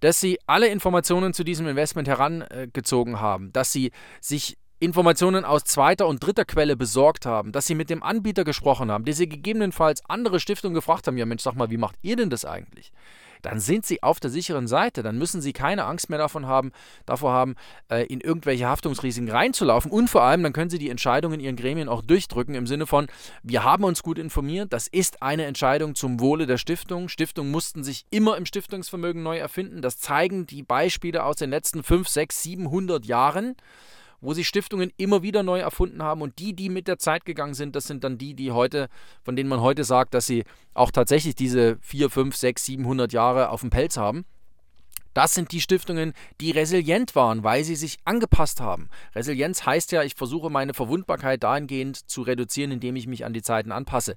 dass 0.00 0.20
Sie 0.20 0.38
alle 0.46 0.68
Informationen 0.68 1.32
zu 1.32 1.42
diesem 1.42 1.66
Investment 1.66 2.06
herangezogen 2.06 3.20
haben, 3.20 3.52
dass 3.52 3.72
Sie 3.72 3.92
sich 4.20 4.58
Informationen 4.78 5.46
aus 5.46 5.64
zweiter 5.64 6.06
und 6.06 6.22
dritter 6.22 6.44
Quelle 6.44 6.76
besorgt 6.76 7.24
haben, 7.24 7.50
dass 7.50 7.66
sie 7.66 7.74
mit 7.74 7.88
dem 7.88 8.02
Anbieter 8.02 8.44
gesprochen 8.44 8.90
haben, 8.90 9.06
dass 9.06 9.16
sie 9.16 9.28
gegebenenfalls 9.28 10.04
andere 10.06 10.38
Stiftungen 10.38 10.74
gefragt 10.74 11.06
haben, 11.06 11.16
ja 11.16 11.24
Mensch, 11.24 11.42
sag 11.42 11.54
mal, 11.54 11.70
wie 11.70 11.78
macht 11.78 11.96
ihr 12.02 12.16
denn 12.16 12.28
das 12.28 12.44
eigentlich? 12.44 12.92
Dann 13.42 13.60
sind 13.60 13.86
sie 13.86 14.02
auf 14.02 14.20
der 14.20 14.30
sicheren 14.30 14.66
Seite. 14.66 15.02
Dann 15.02 15.18
müssen 15.18 15.40
sie 15.40 15.52
keine 15.52 15.84
Angst 15.84 16.10
mehr 16.10 16.18
davon 16.18 16.46
haben, 16.46 16.72
davor 17.04 17.32
haben, 17.32 17.56
äh, 17.90 18.06
in 18.06 18.20
irgendwelche 18.20 18.66
Haftungsrisiken 18.66 19.30
reinzulaufen. 19.30 19.90
Und 19.90 20.08
vor 20.08 20.22
allem, 20.22 20.42
dann 20.42 20.52
können 20.52 20.70
sie 20.70 20.78
die 20.78 20.90
Entscheidung 20.90 21.32
in 21.32 21.40
ihren 21.40 21.56
Gremien 21.56 21.88
auch 21.88 22.02
durchdrücken 22.02 22.54
im 22.54 22.66
Sinne 22.66 22.86
von, 22.86 23.06
wir 23.42 23.64
haben 23.64 23.84
uns 23.84 24.02
gut 24.02 24.18
informiert, 24.18 24.72
das 24.72 24.86
ist 24.86 25.22
eine 25.22 25.44
Entscheidung 25.44 25.94
zum 25.94 26.20
Wohle 26.20 26.46
der 26.46 26.58
Stiftung. 26.58 27.08
Stiftungen 27.08 27.50
mussten 27.50 27.84
sich 27.84 28.06
immer 28.10 28.36
im 28.36 28.46
Stiftungsvermögen 28.46 29.22
neu 29.22 29.38
erfinden. 29.38 29.82
Das 29.82 29.98
zeigen 29.98 30.46
die 30.46 30.62
Beispiele 30.62 31.24
aus 31.24 31.36
den 31.36 31.50
letzten 31.50 31.82
5, 31.82 32.08
6, 32.08 32.42
700 32.42 33.06
Jahren 33.06 33.56
wo 34.20 34.34
sich 34.34 34.48
Stiftungen 34.48 34.92
immer 34.96 35.22
wieder 35.22 35.42
neu 35.42 35.60
erfunden 35.60 36.02
haben 36.02 36.22
und 36.22 36.38
die, 36.38 36.54
die 36.54 36.68
mit 36.68 36.88
der 36.88 36.98
Zeit 36.98 37.24
gegangen 37.24 37.54
sind, 37.54 37.76
das 37.76 37.86
sind 37.86 38.04
dann 38.04 38.18
die, 38.18 38.34
die 38.34 38.52
heute, 38.52 38.88
von 39.22 39.36
denen 39.36 39.48
man 39.48 39.60
heute 39.60 39.84
sagt, 39.84 40.14
dass 40.14 40.26
sie 40.26 40.44
auch 40.74 40.90
tatsächlich 40.90 41.34
diese 41.34 41.78
4, 41.80 42.10
5, 42.10 42.36
6, 42.36 42.64
700 42.64 43.12
Jahre 43.12 43.50
auf 43.50 43.60
dem 43.60 43.70
Pelz 43.70 43.96
haben. 43.96 44.24
Das 45.16 45.32
sind 45.32 45.52
die 45.52 45.62
Stiftungen, 45.62 46.12
die 46.42 46.50
resilient 46.50 47.14
waren, 47.14 47.42
weil 47.42 47.64
sie 47.64 47.74
sich 47.74 47.96
angepasst 48.04 48.60
haben. 48.60 48.90
Resilienz 49.14 49.64
heißt 49.64 49.90
ja, 49.92 50.02
ich 50.02 50.14
versuche 50.14 50.50
meine 50.50 50.74
Verwundbarkeit 50.74 51.42
dahingehend 51.42 52.10
zu 52.10 52.20
reduzieren, 52.20 52.70
indem 52.70 52.96
ich 52.96 53.06
mich 53.06 53.24
an 53.24 53.32
die 53.32 53.40
Zeiten 53.40 53.72
anpasse. 53.72 54.16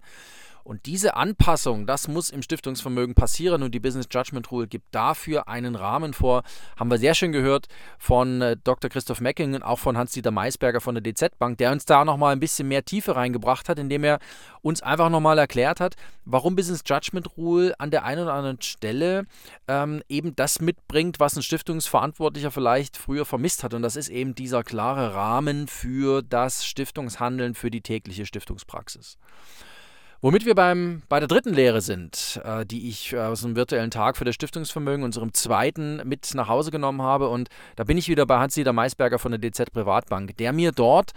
Und 0.70 0.86
diese 0.86 1.16
Anpassung, 1.16 1.88
das 1.88 2.08
muss 2.08 2.30
im 2.30 2.44
Stiftungsvermögen 2.44 3.16
passieren 3.16 3.64
und 3.64 3.74
die 3.74 3.80
Business 3.80 4.06
Judgment 4.12 4.52
Rule 4.52 4.68
gibt 4.68 4.94
dafür 4.94 5.48
einen 5.48 5.74
Rahmen 5.74 6.14
vor. 6.14 6.44
Haben 6.78 6.92
wir 6.92 7.00
sehr 7.00 7.16
schön 7.16 7.32
gehört 7.32 7.66
von 7.98 8.44
äh, 8.44 8.56
Dr. 8.56 8.92
Christoph 8.92 9.20
Mecking 9.20 9.56
und 9.56 9.64
auch 9.64 9.80
von 9.80 9.98
Hans-Dieter 9.98 10.30
Maisberger 10.30 10.80
von 10.80 10.94
der 10.94 11.02
DZ 11.02 11.40
Bank, 11.40 11.58
der 11.58 11.72
uns 11.72 11.86
da 11.86 12.06
nochmal 12.06 12.34
ein 12.34 12.40
bisschen 12.40 12.68
mehr 12.68 12.86
Tiefe 12.86 13.16
reingebracht 13.16 13.68
hat, 13.68 13.80
indem 13.80 14.04
er 14.04 14.20
uns 14.62 14.84
einfach 14.84 15.10
nochmal 15.10 15.40
erklärt 15.40 15.80
hat, 15.80 15.96
warum 16.26 16.56
Business 16.56 16.84
Judgment 16.86 17.36
Rule 17.36 17.74
an 17.80 17.90
der 17.90 18.04
einen 18.04 18.22
oder 18.22 18.36
anderen 18.36 18.62
Stelle 18.62 19.26
ähm, 19.68 20.04
eben 20.08 20.36
das 20.36 20.62
mitbringt, 20.62 21.20
was 21.20 21.36
ein 21.36 21.42
Stiftungsverantwortlicher 21.42 22.52
vielleicht 22.52 22.96
früher 22.96 23.26
vermisst 23.26 23.64
hat. 23.64 23.74
Und 23.74 23.82
das 23.82 23.96
ist 23.96 24.10
eben 24.10 24.36
dieser 24.36 24.64
klare 24.64 25.16
Rahmen 25.16 25.68
für 25.68 26.22
das 26.22 26.64
Stiftungshandeln, 26.64 27.56
für 27.56 27.72
die 27.72 27.82
tägliche 27.82 28.28
Stiftungspraxis. 28.28 29.18
Womit 30.22 30.46
wir 30.46 30.54
beim, 30.54 31.02
bei 31.08 31.20
der 31.20 31.30
dritten 31.30 31.54
Lehre 31.54 31.80
sind, 31.80 32.42
äh, 32.44 32.66
die 32.66 32.90
ich 32.90 33.14
äh, 33.14 33.20
aus 33.20 33.46
einem 33.46 33.56
virtuellen 33.56 33.90
Tag 33.90 34.18
für 34.18 34.26
das 34.26 34.36
Stiftungsvermögen, 34.36 35.06
unserem 35.06 35.34
zweiten, 35.34 36.02
mit 36.04 36.34
nach 36.34 36.50
Hause 36.50 36.72
genommen 36.72 37.02
habe. 37.02 37.30
Und 37.30 37.48
da 37.78 37.86
bin 37.86 37.98
ich 37.98 38.10
wieder 38.10 38.26
bei 38.26 38.38
Hans-Dieter 38.38 38.74
Maisberger 38.74 39.18
von 39.18 39.32
der 39.32 39.40
DZ 39.40 39.72
Privatbank, 39.72 40.36
der 40.36 40.52
mir 40.52 40.74
dort 40.74 41.14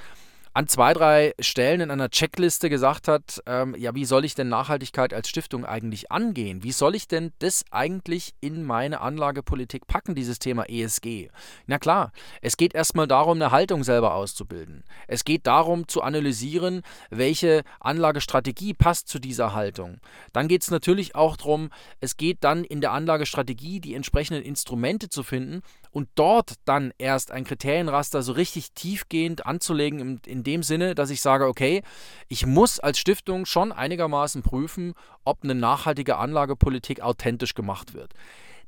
an 0.55 0.69
zwei, 0.69 0.93
drei 0.93 1.35
Stellen 1.41 1.81
in 1.81 1.91
einer 1.91 2.11
Checkliste 2.11 2.69
gesagt 2.69 3.09
hat, 3.09 3.43
ähm, 3.47 3.75
ja, 3.79 3.95
wie 3.95 4.05
soll 4.05 4.25
ich 4.25 4.35
denn 4.35 4.49
Nachhaltigkeit 4.49 5.15
als 5.15 5.29
Stiftung 5.29 5.65
eigentlich 5.65 6.13
angehen? 6.13 6.63
Wie 6.63 6.73
soll 6.73 6.95
ich 6.95 7.09
denn 7.09 7.33
das 7.39 7.65
eigentlich 7.71 8.35
in 8.41 8.63
meine 8.63 9.01
Anlagepolitik 9.01 9.87
packen, 9.87 10.15
dieses 10.15 10.39
Thema 10.39 10.69
ESG? 10.69 11.31
Na 11.67 11.79
klar, 11.79 12.13
es 12.43 12.57
geht 12.57 12.75
erstmal 12.75 13.07
darum, 13.07 13.41
eine 13.41 13.51
Haltung 13.51 13.83
selber 13.83 14.15
auszubilden. 14.15 14.85
Es 15.09 15.25
geht 15.25 15.47
darum 15.47 15.89
zu 15.89 16.03
analysieren, 16.03 16.83
welche 17.11 17.63
Anlagestrategie 17.81 18.75
passt 18.75 19.09
zu 19.09 19.19
dieser 19.19 19.55
Haltung. 19.55 20.01
Dann 20.33 20.49
geht 20.49 20.63
es 20.63 20.71
natürlich 20.71 21.15
auch 21.15 21.37
darum, 21.37 21.71
es 22.01 22.17
geht 22.19 22.39
dann 22.45 22.65
in 22.65 22.83
der 22.83 22.93
Anlagestrategie 22.93 23.81
die 23.81 23.95
entsprechenden 23.95 24.43
Instrumente 24.43 25.09
zu 25.09 25.23
finden, 25.23 25.63
und 25.93 26.09
dort 26.15 26.55
dann 26.65 26.93
erst 26.99 27.31
ein 27.31 27.45
Kriterienraster 27.45 28.23
so 28.23 28.33
richtig 28.33 28.73
tiefgehend 28.73 29.47
anzulegen, 29.47 30.21
in, 30.27 30.42
in 30.43 30.45
dem 30.45 30.63
Sinne, 30.65 30.97
dass 30.97 31.11
ich 31.11 31.21
sage, 31.21 31.47
okay, 31.47 31.83
ich 32.29 32.47
muss 32.47 32.81
als 32.81 32.99
Stiftung 32.99 33.47
schon 33.47 33.71
einigermaßen 33.71 34.43
prüfen, 34.43 34.95
ob 35.25 35.45
eine 35.45 35.55
nachhaltige 35.55 36.17
Anlagepolitik 36.17 37.01
authentisch 37.01 37.55
gemacht 37.55 37.95
wird. 37.95 38.13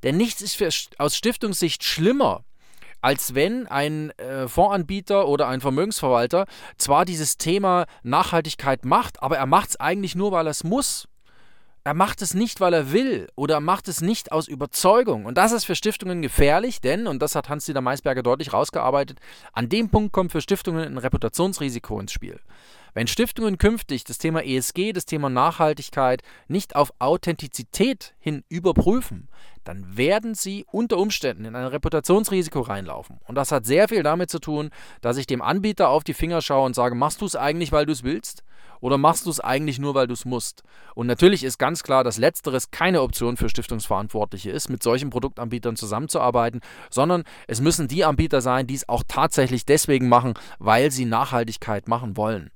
Denn 0.05 0.17
nichts 0.17 0.41
ist 0.41 0.55
für, 0.55 0.69
aus 0.99 1.17
Stiftungssicht 1.17 1.83
schlimmer, 1.83 2.45
als 3.01 3.35
wenn 3.35 3.67
ein 3.67 4.11
äh, 4.19 4.47
Fondsanbieter 4.47 5.27
oder 5.27 5.49
ein 5.49 5.61
Vermögensverwalter 5.61 6.47
zwar 6.79 7.05
dieses 7.05 7.39
Thema 7.39 7.87
Nachhaltigkeit 8.05 8.85
macht, 8.85 9.21
aber 9.21 9.37
er 9.37 9.47
macht 9.47 9.71
es 9.71 9.81
eigentlich 9.81 10.15
nur, 10.15 10.31
weil 10.31 10.47
er 10.47 10.53
es 10.53 10.63
muss 10.63 11.09
er 11.85 11.95
macht 11.95 12.23
es 12.23 12.33
nicht, 12.33 12.61
weil 12.61 12.73
er 12.73 12.93
will 12.93 13.29
oder 13.37 13.61
macht 13.61 13.89
es 13.89 14.01
nicht 14.01 14.33
aus 14.33 14.49
Überzeugung. 14.49 15.27
Und 15.27 15.37
das 15.37 15.53
ist 15.53 15.65
für 15.65 15.75
Stiftungen 15.75 16.23
gefährlich, 16.23 16.81
denn, 16.81 17.07
und 17.07 17.21
das 17.21 17.35
hat 17.35 17.51
Hans-Dieter 17.51 17.83
Maisberger 17.83 18.23
deutlich 18.23 18.55
rausgearbeitet, 18.55 19.21
an 19.53 19.69
dem 19.69 19.91
Punkt 19.91 20.13
kommt 20.13 20.33
für 20.33 20.41
Stiftungen 20.41 20.85
ein 20.85 20.99
Reputationsrisiko 20.99 22.01
ins 22.01 22.13
Spiel. 22.13 22.41
Wenn 22.95 23.09
Stiftungen 23.09 23.59
künftig 23.59 24.05
das 24.05 24.19
Thema 24.19 24.45
ESG, 24.45 24.93
das 24.93 25.05
Thema 25.05 25.29
Nachhaltigkeit 25.29 26.23
nicht 26.47 26.77
auf 26.77 26.93
Authentizität 27.01 28.15
hin 28.21 28.45
überprüfen, 28.49 29.29
dann 29.65 29.97
werden 29.97 30.37
sie 30.37 30.65
unter 30.71 30.99
Umständen 30.99 31.45
in 31.45 31.57
ein 31.57 31.67
Reputationsrisiko 31.67 32.61
reinlaufen. 32.61 33.19
Und 33.27 33.35
das 33.35 33.51
hat 33.51 33.67
sehr 33.67 33.89
viel 33.89 34.05
damit 34.05 34.31
zu 34.31 34.39
tun, 34.39 34.71
dass 35.01 35.17
ich 35.17 35.27
dem 35.27 35.43
Anbieter 35.43 35.89
auf 35.89 36.05
die 36.05 36.15
Finger 36.15 36.41
schaue 36.41 36.67
und 36.67 36.77
sage, 36.77 36.95
machst 36.95 37.21
du 37.21 37.27
es 37.27 37.35
eigentlich, 37.35 37.73
weil 37.73 37.85
du 37.85 37.93
es 37.93 38.05
willst? 38.05 38.45
Oder 38.81 38.97
machst 38.97 39.27
du 39.27 39.31
es 39.31 39.41
eigentlich 39.41 39.81
nur, 39.81 39.95
weil 39.95 40.07
du 40.07 40.13
es 40.13 40.25
musst? 40.25 40.63
Und 40.95 41.09
natürlich 41.09 41.43
ist 41.43 41.59
ganz 41.59 41.83
klar, 41.83 42.05
dass 42.05 42.19
letzteres 42.19 42.71
keine 42.71 43.03
Option 43.03 43.37
für 43.37 43.49
Stiftungsverantwortliche 43.49 44.51
ist, 44.51 44.69
mit 44.69 44.85
solchen 44.85 45.11
Produktanbietern 45.11 45.75
zusammenzuarbeiten, 45.75 46.61
sondern 46.91 47.25
es 47.49 47.61
müssen 47.61 47.89
die 47.89 48.05
Anbieter 48.05 48.41
sein, 48.41 48.69
die 48.69 48.75
es 48.75 48.89
auch 48.89 49.03
tatsächlich 49.09 49.65
deswegen 49.65 50.09
machen, 50.09 50.35
weil 50.59 50.93
sie 50.93 51.07
Nachhaltigkeit 51.07 51.89
machen 51.89 52.17
wollen. 52.17 52.51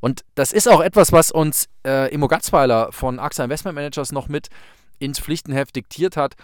Und 0.00 0.24
das 0.34 0.52
ist 0.52 0.68
auch 0.68 0.80
etwas, 0.80 1.12
was 1.12 1.30
uns 1.30 1.68
äh, 1.86 2.12
Immo 2.12 2.28
Gatzweiler 2.28 2.92
von 2.92 3.18
AXA 3.18 3.44
Investment 3.44 3.74
Managers 3.74 4.12
noch 4.12 4.28
mit 4.28 4.48
ins 4.98 5.18
Pflichtenheft 5.18 5.76
diktiert 5.76 6.16
hat. 6.16 6.34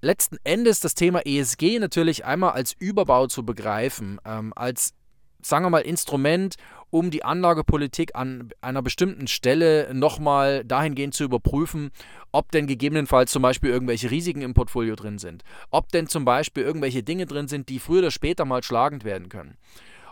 Letzten 0.00 0.36
Endes 0.44 0.80
das 0.80 0.94
Thema 0.94 1.20
ESG 1.24 1.78
natürlich 1.78 2.24
einmal 2.24 2.52
als 2.52 2.74
Überbau 2.78 3.28
zu 3.28 3.44
begreifen, 3.44 4.20
ähm, 4.24 4.52
als 4.56 4.94
sagen 5.42 5.64
wir 5.64 5.70
mal, 5.70 5.80
Instrument, 5.80 6.56
um 6.90 7.10
die 7.10 7.24
Anlagepolitik 7.24 8.14
an 8.14 8.50
einer 8.60 8.82
bestimmten 8.82 9.26
Stelle 9.26 9.92
nochmal 9.92 10.64
dahingehend 10.64 11.14
zu 11.14 11.24
überprüfen, 11.24 11.90
ob 12.30 12.52
denn 12.52 12.66
gegebenenfalls 12.66 13.32
zum 13.32 13.42
Beispiel 13.42 13.70
irgendwelche 13.70 14.10
Risiken 14.10 14.42
im 14.42 14.54
Portfolio 14.54 14.94
drin 14.94 15.18
sind, 15.18 15.42
ob 15.70 15.90
denn 15.90 16.06
zum 16.06 16.24
Beispiel 16.24 16.62
irgendwelche 16.62 17.02
Dinge 17.02 17.26
drin 17.26 17.48
sind, 17.48 17.68
die 17.68 17.78
früher 17.78 18.00
oder 18.00 18.10
später 18.10 18.44
mal 18.44 18.62
schlagend 18.62 19.04
werden 19.04 19.28
können. 19.28 19.56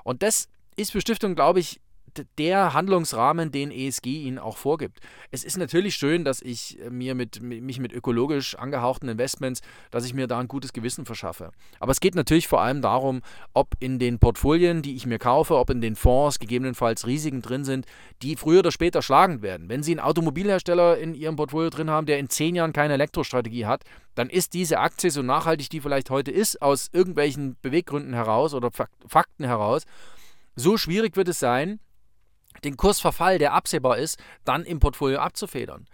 Und 0.03 0.23
das 0.23 0.49
ist 0.77 0.93
für 0.93 1.01
Stiftungen, 1.01 1.37
glaube 1.37 1.61
ich, 1.61 1.81
der 2.39 2.75
Handlungsrahmen, 2.75 3.53
den 3.53 3.71
ESG 3.71 4.07
ihnen 4.07 4.39
auch 4.39 4.57
vorgibt. 4.57 5.01
Es 5.31 5.45
ist 5.45 5.57
natürlich 5.57 5.95
schön, 5.95 6.25
dass 6.25 6.43
ich 6.43 6.81
äh, 6.81 6.91
mir 6.91 7.15
mit, 7.15 7.43
mich 7.43 7.79
mit 7.79 7.93
ökologisch 7.93 8.55
angehauchten 8.57 9.09
Investments, 9.09 9.61
dass 9.91 10.05
ich 10.05 10.15
mir 10.15 10.27
da 10.27 10.39
ein 10.39 10.49
gutes 10.49 10.73
Gewissen 10.73 11.07
verschaffe. 11.07 11.53
Aber 11.79 11.93
es 11.93 12.01
geht 12.01 12.15
natürlich 12.15 12.49
vor 12.49 12.61
allem 12.61 12.83
darum, 12.83 13.23
ob 13.55 13.75
in 13.81 13.99
den 13.99 14.19
Portfolien, 14.19 14.83
die 14.83 14.97
ich 14.97 15.07
mir 15.07 15.19
kaufe, 15.19 15.57
ob 15.57 15.71
in 15.71 15.81
den 15.81 15.97
Fonds 15.97 16.39
gegebenenfalls 16.39 17.07
Risiken 17.07 17.43
drin 17.43 17.65
sind, 17.65 17.87
die 18.23 18.37
früher 18.37 18.61
oder 18.61 18.73
später 18.73 19.03
schlagend 19.03 19.43
werden. 19.43 19.69
Wenn 19.69 19.83
Sie 19.83 19.93
einen 19.93 20.01
Automobilhersteller 20.01 20.99
in 20.99 21.15
Ihrem 21.15 21.37
Portfolio 21.37 21.71
drin 21.71 21.91
haben, 21.91 22.07
der 22.07 22.19
in 22.19 22.29
zehn 22.29 22.55
Jahren 22.55 22.73
keine 22.73 22.95
Elektrostrategie 22.95 23.67
hat, 23.67 23.85
dann 24.15 24.29
ist 24.29 24.55
diese 24.55 24.79
Aktie, 24.79 25.11
so 25.11 25.23
nachhaltig 25.23 25.71
die 25.71 25.81
vielleicht 25.81 26.11
heute 26.11 26.31
ist, 26.31 26.61
aus 26.61 26.91
irgendwelchen 26.93 27.57
Beweggründen 27.63 28.15
heraus 28.15 28.55
oder 28.55 28.71
Fakten 29.07 29.45
heraus, 29.45 29.85
so 30.57 30.77
schwierig 30.77 31.17
wird 31.17 31.29
es 31.29 31.39
sein, 31.39 31.81
den 32.65 32.77
Kursverfall, 32.77 33.39
der 33.39 33.53
absehbar 33.53 33.99
ist, 33.99 34.19
dann 34.45 34.65
im 34.65 34.81
Portfolio 34.81 35.19
abzufedern. 35.19 35.87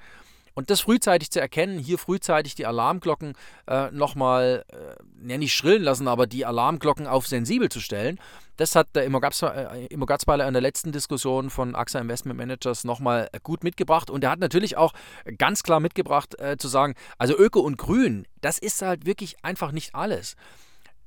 Und 0.57 0.71
das 0.71 0.81
frühzeitig 0.81 1.31
zu 1.31 1.39
erkennen, 1.39 1.79
hier 1.79 1.99
frühzeitig 1.99 2.55
die 2.55 2.65
Alarmglocken 2.65 3.35
äh, 3.67 3.91
nochmal, 3.91 4.65
äh, 4.69 5.31
ja 5.31 5.37
nicht 5.37 5.53
schrillen 5.53 5.83
lassen, 5.83 6.09
aber 6.09 6.27
die 6.27 6.47
Alarmglocken 6.47 7.07
auf 7.07 7.27
sensibel 7.27 7.69
zu 7.69 7.79
stellen, 7.79 8.19
das 8.57 8.75
hat 8.75 8.89
der 8.97 9.05
Immo, 9.05 9.19
äh, 9.19 10.07
Gatzweiler 10.07 10.49
in 10.49 10.55
der 10.55 10.63
letzten 10.63 10.93
Diskussion 10.93 11.51
von 11.51 11.75
AXA 11.75 11.99
Investment 11.99 12.39
Managers 12.39 12.85
nochmal 12.85 13.29
gut 13.43 13.65
mitgebracht. 13.65 14.09
Und 14.09 14.25
er 14.25 14.31
hat 14.31 14.39
natürlich 14.39 14.79
auch 14.79 14.95
ganz 15.37 15.63
klar 15.63 15.79
mitgebracht 15.79 16.41
äh, 16.41 16.57
zu 16.57 16.69
sagen, 16.69 16.95
also 17.19 17.37
Öko 17.37 17.61
und 17.61 17.77
Grün, 17.77 18.27
das 18.41 18.57
ist 18.57 18.81
halt 18.81 19.05
wirklich 19.05 19.37
einfach 19.45 19.73
nicht 19.73 19.95
alles. 19.95 20.37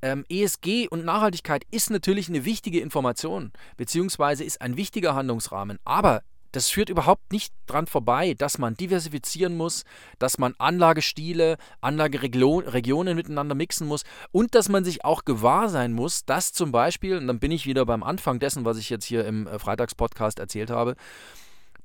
Ähm, 0.01 0.25
ESG 0.29 0.87
und 0.89 1.03
Nachhaltigkeit 1.03 1.63
ist 1.71 1.89
natürlich 1.89 2.29
eine 2.29 2.45
wichtige 2.45 2.79
Information, 2.79 3.51
beziehungsweise 3.77 4.43
ist 4.43 4.61
ein 4.61 4.77
wichtiger 4.77 5.15
Handlungsrahmen. 5.15 5.79
Aber 5.83 6.23
das 6.51 6.69
führt 6.69 6.89
überhaupt 6.89 7.31
nicht 7.31 7.53
dran 7.67 7.85
vorbei, 7.85 8.33
dass 8.33 8.57
man 8.57 8.75
diversifizieren 8.75 9.55
muss, 9.55 9.83
dass 10.17 10.39
man 10.39 10.55
Anlagestile, 10.57 11.57
Anlageregionen 11.81 13.15
miteinander 13.15 13.53
mixen 13.53 13.87
muss 13.87 14.03
und 14.31 14.55
dass 14.55 14.67
man 14.67 14.83
sich 14.83 15.05
auch 15.05 15.25
gewahr 15.25 15.69
sein 15.69 15.93
muss, 15.93 16.25
dass 16.25 16.51
zum 16.51 16.71
Beispiel, 16.71 17.17
und 17.17 17.27
dann 17.27 17.39
bin 17.39 17.51
ich 17.51 17.67
wieder 17.67 17.85
beim 17.85 18.01
Anfang 18.01 18.39
dessen, 18.39 18.65
was 18.65 18.77
ich 18.77 18.89
jetzt 18.89 19.05
hier 19.05 19.25
im 19.25 19.45
äh, 19.45 19.59
Freitagspodcast 19.59 20.39
erzählt 20.39 20.71
habe, 20.71 20.95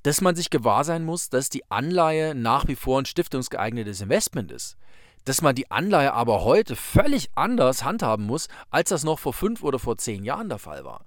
dass 0.03 0.21
man 0.21 0.37
sich 0.37 0.51
gewahr 0.51 0.85
sein 0.85 1.05
muss, 1.05 1.29
dass 1.31 1.51
die 1.51 1.71
Anleihe 1.71 2.35
nach 2.35 2.67
wie 2.69 2.77
vor 2.77 3.01
ein 3.01 3.07
stiftungsgeeignetes 3.07 4.01
Investment 4.01 4.51
ist 4.53 4.77
dass 5.25 5.43
man 5.43 5.55
die 5.55 5.71
Anleihe 5.71 6.13
aber 6.13 6.45
heute 6.45 6.77
völlig 6.77 7.31
anders 7.35 7.85
handhaben 7.85 8.27
muss, 8.27 8.49
als 8.71 8.91
das 8.91 9.05
noch 9.05 9.19
vor 9.19 9.33
fünf 9.33 9.63
oder 9.63 9.79
vor 9.79 9.97
zehn 9.99 10.25
Jahren 10.25 10.49
der 10.49 10.59
Fall 10.59 10.85
war. 10.85 11.05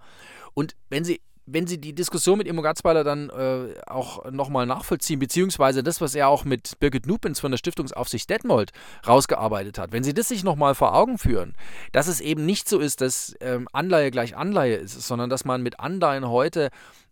Und 0.53 0.75
wenn 0.89 1.03
Sie 1.03 1.21
wenn 1.47 1.65
Sie 1.65 1.79
die 1.79 1.93
Diskussion 1.93 2.37
mit 2.37 2.47
Immo 2.47 2.61
Gatzweiler 2.61 3.03
dann 3.03 3.29
äh, 3.29 3.73
auch 3.87 4.29
nochmal 4.31 4.65
nachvollziehen, 4.65 5.19
beziehungsweise 5.19 5.81
das, 5.81 6.01
was 6.01 6.13
er 6.13 6.27
auch 6.27 6.43
mit 6.43 6.77
Birgit 6.79 7.07
Nupens 7.07 7.39
von 7.39 7.51
der 7.51 7.57
Stiftungsaufsicht 7.57 8.29
Detmold 8.29 8.71
rausgearbeitet 9.07 9.79
hat, 9.79 9.93
wenn 9.93 10.03
Sie 10.03 10.13
das 10.13 10.27
sich 10.27 10.43
nochmal 10.43 10.75
vor 10.75 10.93
Augen 10.93 11.17
führen, 11.17 11.55
dass 11.93 12.07
es 12.07 12.19
eben 12.19 12.45
nicht 12.45 12.67
so 12.67 12.79
ist, 12.79 13.01
dass 13.01 13.33
ähm, 13.39 13.67
Anleihe 13.71 14.11
gleich 14.11 14.35
Anleihe 14.35 14.75
ist, 14.75 15.01
sondern 15.01 15.29
dass 15.29 15.45
man 15.45 15.63
mit 15.63 15.79
Anleihen 15.79 16.27
heute 16.27 16.69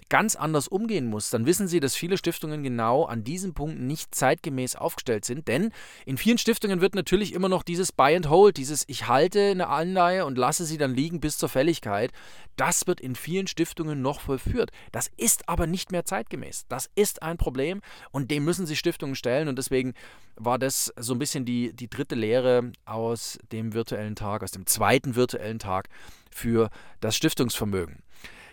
ganz 0.10 0.36
anders 0.36 0.68
umgehen 0.68 1.08
muss, 1.08 1.30
dann 1.30 1.46
wissen 1.46 1.68
Sie, 1.68 1.80
dass 1.80 1.96
viele 1.96 2.18
Stiftungen 2.18 2.64
genau 2.64 3.06
an 3.06 3.24
diesem 3.24 3.54
Punkt 3.54 3.80
nicht 3.80 4.14
zeitgemäß 4.14 4.76
aufgestellt 4.76 5.26
sind. 5.26 5.48
Denn 5.48 5.72
in 6.06 6.18
vielen 6.18 6.38
Stiftungen 6.38 6.82
wird 6.82 6.96
natürlich 6.96 7.34
immer 7.34 7.50
noch 7.50 7.64
dieses 7.64 7.92
Buy 7.92 8.16
and 8.16 8.30
Hold, 8.30 8.58
dieses 8.58 8.84
Ich 8.88 9.08
halte 9.08 9.42
eine 9.42 9.68
Anleihe 9.68 10.26
und 10.26 10.38
lasse 10.38 10.66
sie 10.66 10.78
dann 10.78 10.94
liegen 10.94 11.20
bis 11.20 11.38
zur 11.38 11.50
Fälligkeit, 11.50 12.12
das 12.56 12.88
wird 12.88 13.02
in 13.02 13.16
vielen 13.16 13.48
Stiftungen 13.48 14.02
noch 14.02 14.25
vollführt. 14.26 14.72
Das 14.92 15.10
ist 15.18 15.48
aber 15.48 15.68
nicht 15.68 15.92
mehr 15.92 16.06
zeitgemäß. 16.06 16.66
Das 16.68 16.90
ist 16.96 17.22
ein 17.22 17.38
Problem 17.38 17.82
und 18.12 18.32
dem 18.32 18.44
müssen 18.44 18.66
sich 18.66 18.80
Stiftungen 18.80 19.16
stellen. 19.16 19.48
Und 19.48 19.58
deswegen 19.58 19.94
war 20.36 20.60
das 20.60 20.94
so 20.98 21.14
ein 21.14 21.20
bisschen 21.20 21.46
die, 21.46 21.74
die 21.74 21.90
dritte 21.90 22.16
Lehre 22.16 22.72
aus 22.86 23.38
dem 23.52 23.74
virtuellen 23.74 24.16
Tag, 24.16 24.44
aus 24.44 24.52
dem 24.52 24.66
zweiten 24.66 25.16
virtuellen 25.16 25.60
Tag 25.60 25.90
für 26.30 26.70
das 27.00 27.16
Stiftungsvermögen. 27.16 28.00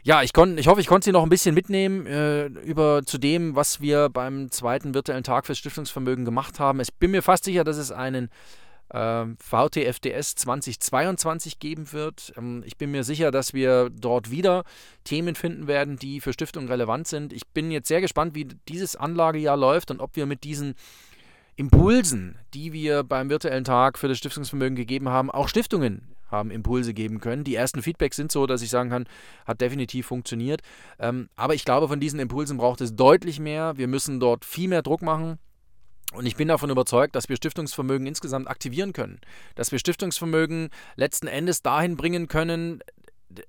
Ja, 0.04 0.22
ich, 0.22 0.32
kon, 0.32 0.58
ich 0.58 0.66
hoffe, 0.66 0.80
ich 0.80 0.88
konnte 0.88 1.04
Sie 1.04 1.12
noch 1.12 1.22
ein 1.22 1.28
bisschen 1.28 1.54
mitnehmen 1.54 2.06
äh, 2.06 2.46
über 2.46 3.02
zu 3.04 3.18
dem, 3.18 3.54
was 3.54 3.80
wir 3.80 4.08
beim 4.08 4.50
zweiten 4.50 4.94
virtuellen 4.94 5.22
Tag 5.22 5.46
fürs 5.46 5.58
Stiftungsvermögen 5.58 6.24
gemacht 6.24 6.58
haben. 6.58 6.80
Ich 6.80 6.92
bin 6.94 7.12
mir 7.12 7.22
fast 7.22 7.44
sicher, 7.44 7.62
dass 7.62 7.76
es 7.76 7.92
einen 7.92 8.28
VTFDS 8.92 10.34
2022 10.34 11.58
geben 11.58 11.92
wird. 11.92 12.32
Ähm, 12.37 12.62
ich 12.66 12.76
bin 12.76 12.90
mir 12.90 13.04
sicher, 13.04 13.30
dass 13.30 13.54
wir 13.54 13.90
dort 13.90 14.30
wieder 14.30 14.64
Themen 15.04 15.34
finden 15.34 15.66
werden, 15.66 15.96
die 15.96 16.20
für 16.20 16.32
Stiftungen 16.32 16.68
relevant 16.68 17.08
sind. 17.08 17.32
Ich 17.32 17.46
bin 17.49 17.70
jetzt 17.70 17.88
sehr 17.88 18.00
gespannt, 18.00 18.34
wie 18.34 18.49
dieses 18.68 18.96
Anlagejahr 18.96 19.56
läuft 19.56 19.90
und 19.90 20.00
ob 20.00 20.16
wir 20.16 20.26
mit 20.26 20.44
diesen 20.44 20.75
Impulsen, 21.56 22.38
die 22.54 22.72
wir 22.72 23.02
beim 23.02 23.30
virtuellen 23.30 23.64
Tag 23.64 23.99
für 23.99 24.08
das 24.08 24.18
Stiftungsvermögen 24.18 24.76
gegeben 24.76 25.08
haben, 25.08 25.30
auch 25.30 25.49
Stiftungen 25.49 26.14
haben 26.30 26.50
Impulse 26.50 26.94
geben 26.94 27.20
können. 27.20 27.44
Die 27.44 27.54
ersten 27.54 27.82
Feedbacks 27.82 28.16
sind 28.16 28.32
so, 28.32 28.46
dass 28.46 28.62
ich 28.62 28.70
sagen 28.70 28.90
kann, 28.90 29.06
hat 29.46 29.61
definitiv 29.61 30.06
funktioniert. 30.06 30.62
Ähm, 30.99 31.28
aber 31.37 31.54
ich 31.54 31.64
glaube, 31.64 31.88
von 31.88 32.00
diesen 32.00 32.18
Impulsen 32.18 32.56
braucht 32.56 32.80
es 32.80 32.96
deutlich 32.96 33.38
mehr. 33.38 33.76
Wir 33.76 33.87
müssen 33.87 34.18
dort 34.18 34.44
viel 34.44 34.68
mehr 34.68 34.82
Druck 34.82 35.02
machen. 35.02 35.38
Und 36.12 36.26
ich 36.26 36.37
bin 36.37 36.49
davon 36.49 36.71
überzeugt, 36.71 37.14
dass 37.14 37.28
wir 37.28 37.37
Stiftungsvermögen 37.37 38.07
insgesamt 38.07 38.49
aktivieren 38.49 38.92
können. 38.92 39.21
Dass 39.54 39.73
wir 39.73 39.78
Stiftungsvermögen 39.78 40.69
letzten 40.97 41.26
Endes 41.26 41.62
dahin 41.62 41.97
bringen 41.97 42.28
können, 42.28 42.81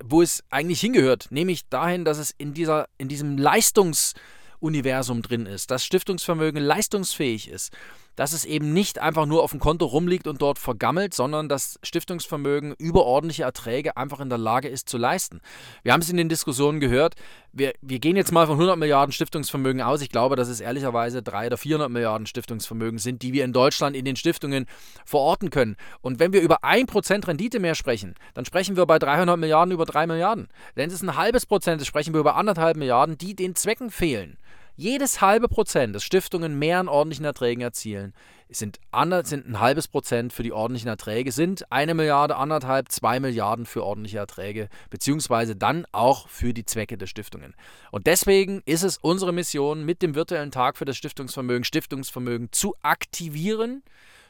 wo 0.04 0.22
es 0.22 0.44
eigentlich 0.50 0.80
hingehört. 0.80 1.28
Nämlich 1.30 1.68
dahin, 1.70 2.06
dass 2.06 2.18
es 2.18 2.32
in, 2.32 2.54
dieser, 2.54 2.88
in 2.98 3.10
diesem 3.10 3.38
Leistungsuniversum 3.38 5.22
drin 5.22 5.46
ist. 5.46 5.72
Dass 5.72 5.86
Stiftungsvermögen 5.86 6.64
leistungsfähig 6.64 7.50
ist 7.50 7.72
dass 8.16 8.34
es 8.34 8.44
eben 8.44 8.74
nicht 8.74 9.00
einfach 9.00 9.26
nur 9.26 9.44
auf 9.44 9.52
dem 9.52 9.60
Konto 9.60 9.86
rumliegt 9.86 10.28
und 10.28 10.42
dort 10.42 10.60
vergammelt, 10.60 11.14
sondern 11.14 11.48
dass 11.48 11.80
Stiftungsvermögen 11.84 12.74
überordentliche 12.78 13.44
Erträge 13.44 13.96
einfach 13.96 14.20
in 14.20 14.30
der 14.30 14.38
Lage 14.38 14.68
ist 14.68 14.90
zu 14.90 14.98
leisten. 14.98 15.40
Wir 15.84 15.94
haben 15.94 16.02
es 16.02 16.10
in 16.10 16.18
den 16.18 16.30
Diskussionen 16.30 16.80
gehört, 16.80 17.16
wir, 17.54 17.74
wir 17.82 18.00
gehen 18.00 18.16
jetzt 18.16 18.32
mal 18.32 18.48
von 18.48 18.56
100 18.56 18.78
Milliarden 18.78 19.14
Stiftungsvermögen 19.14 19.82
aus. 19.82 20.02
Ich 20.02 20.10
glaube, 20.10 20.36
dass 20.36 20.48
es 20.48 20.60
ehrlicherweise 20.60 21.22
300 21.22 21.54
oder 21.54 21.58
400 21.58 21.92
Milliarden 21.92 22.26
Stiftungsvermögen 22.26 22.98
sind, 22.98 23.22
die 23.22 23.32
wir 23.32 23.46
in 23.46 23.54
Deutschland 23.54 23.96
in 23.96 24.06
den 24.06 24.16
Stiftungen 24.16 24.66
verorten 25.06 25.52
können. 25.52 25.76
Und 26.02 26.20
wenn 26.20 26.34
wir 26.34 26.42
über 26.42 26.64
1% 26.64 27.28
Rendite 27.28 27.60
mehr 27.60 27.76
sprechen, 27.76 28.16
dann 28.34 28.46
sprechen 28.46 28.76
wir 28.76 28.86
bei 28.86 28.98
300 28.98 29.38
Milliarden 29.38 29.72
über 29.72 29.86
3 29.86 30.08
Milliarden. 30.08 30.48
Wenn 30.76 30.90
es 30.90 31.02
ein 31.02 31.16
halbes 31.16 31.46
Prozent 31.46 31.82
ist, 31.82 31.88
sprechen 31.88 32.14
wir 32.14 32.20
über 32.20 32.36
anderthalb 32.36 32.76
Milliarden, 32.76 33.18
die 33.18 33.36
den 33.36 33.56
Zwecken 33.56 33.92
fehlen 33.92 34.38
jedes 34.76 35.22
halbe 35.22 35.48
Prozent, 35.48 35.96
dass 35.96 36.04
Stiftungen 36.04 36.58
mehr 36.58 36.80
an 36.80 36.88
ordentlichen 36.88 37.26
Erträgen 37.26 37.62
erzielen, 37.62 38.14
sind, 38.50 38.80
sind 39.24 39.48
ein 39.48 39.60
halbes 39.60 39.88
Prozent 39.88 40.34
für 40.34 40.44
die 40.44 40.52
ordentlichen 40.52 40.90
Erträge, 40.90 41.32
sind 41.32 41.72
eine 41.72 41.94
Milliarde, 41.94 42.36
anderthalb, 42.36 42.92
zwei 42.92 43.20
Milliarden 43.20 43.66
für 43.66 43.84
ordentliche 43.84 44.20
Erträge, 44.20 44.70
beziehungsweise 44.90 45.56
dann 45.56 45.86
auch 45.92 46.28
für 46.28 46.54
die 46.54 46.66
Zwecke 46.66 46.98
der 46.98 47.08
Stiftungen. 47.08 47.56
Und 47.92 48.08
deswegen 48.08 48.62
ist 48.66 48.84
es 48.84 48.98
unsere 48.98 49.34
Mission, 49.34 49.86
mit 49.86 50.02
dem 50.02 50.16
virtuellen 50.16 50.52
Tag 50.52 50.78
für 50.78 50.86
das 50.86 50.98
Stiftungsvermögen, 50.98 51.64
Stiftungsvermögen 51.64 52.52
zu 52.52 52.76
aktivieren. 52.82 53.84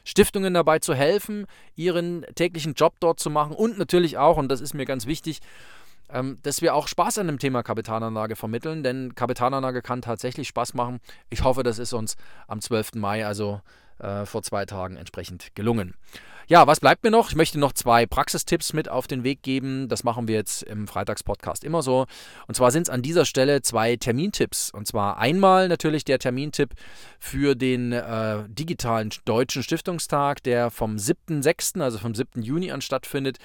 Stiftungen 0.06 0.52
dabei 0.52 0.80
zu 0.80 0.94
helfen, 0.94 1.46
ihren 1.76 2.26
täglichen 2.34 2.74
Job 2.74 2.94
dort 3.00 3.18
zu 3.18 3.30
machen 3.30 3.54
und 3.54 3.78
natürlich 3.78 4.18
auch, 4.18 4.36
und 4.36 4.50
das 4.50 4.60
ist 4.60 4.74
mir 4.74 4.84
ganz 4.84 5.06
wichtig, 5.06 5.40
ähm, 6.10 6.38
dass 6.42 6.62
wir 6.62 6.74
auch 6.74 6.88
Spaß 6.88 7.18
an 7.18 7.26
dem 7.26 7.38
Thema 7.38 7.62
Kapitalanlage 7.62 8.36
vermitteln, 8.36 8.82
denn 8.82 9.14
Kapitalanlage 9.14 9.82
kann 9.82 10.02
tatsächlich 10.02 10.48
Spaß 10.48 10.74
machen. 10.74 11.00
Ich 11.30 11.44
hoffe, 11.44 11.62
das 11.62 11.78
ist 11.78 11.92
uns 11.92 12.16
am 12.46 12.60
12. 12.60 12.94
Mai, 12.94 13.26
also 13.26 13.60
äh, 13.98 14.26
vor 14.26 14.42
zwei 14.42 14.66
Tagen, 14.66 14.96
entsprechend 14.96 15.54
gelungen. 15.54 15.94
Ja, 16.46 16.66
was 16.66 16.80
bleibt 16.80 17.04
mir 17.04 17.10
noch? 17.10 17.30
Ich 17.30 17.36
möchte 17.36 17.58
noch 17.58 17.72
zwei 17.72 18.04
Praxistipps 18.04 18.74
mit 18.74 18.90
auf 18.90 19.06
den 19.06 19.24
Weg 19.24 19.42
geben. 19.42 19.88
Das 19.88 20.04
machen 20.04 20.28
wir 20.28 20.34
jetzt 20.34 20.62
im 20.62 20.86
Freitagspodcast 20.86 21.64
immer 21.64 21.80
so. 21.80 22.06
Und 22.46 22.54
zwar 22.54 22.70
sind 22.70 22.82
es 22.82 22.90
an 22.90 23.00
dieser 23.00 23.24
Stelle 23.24 23.62
zwei 23.62 23.96
Termintipps. 23.96 24.70
Und 24.70 24.86
zwar 24.86 25.16
einmal 25.16 25.68
natürlich 25.68 26.04
der 26.04 26.18
Termintipp 26.18 26.74
für 27.18 27.54
den 27.54 27.92
äh, 27.92 28.44
digitalen 28.48 29.10
Deutschen 29.24 29.62
Stiftungstag, 29.62 30.42
der 30.42 30.70
vom 30.70 30.96
7.6., 30.96 31.80
also 31.80 31.98
vom 31.98 32.14
7. 32.14 32.42
Juni 32.42 32.70
an 32.72 32.82
stattfindet. 32.82 33.38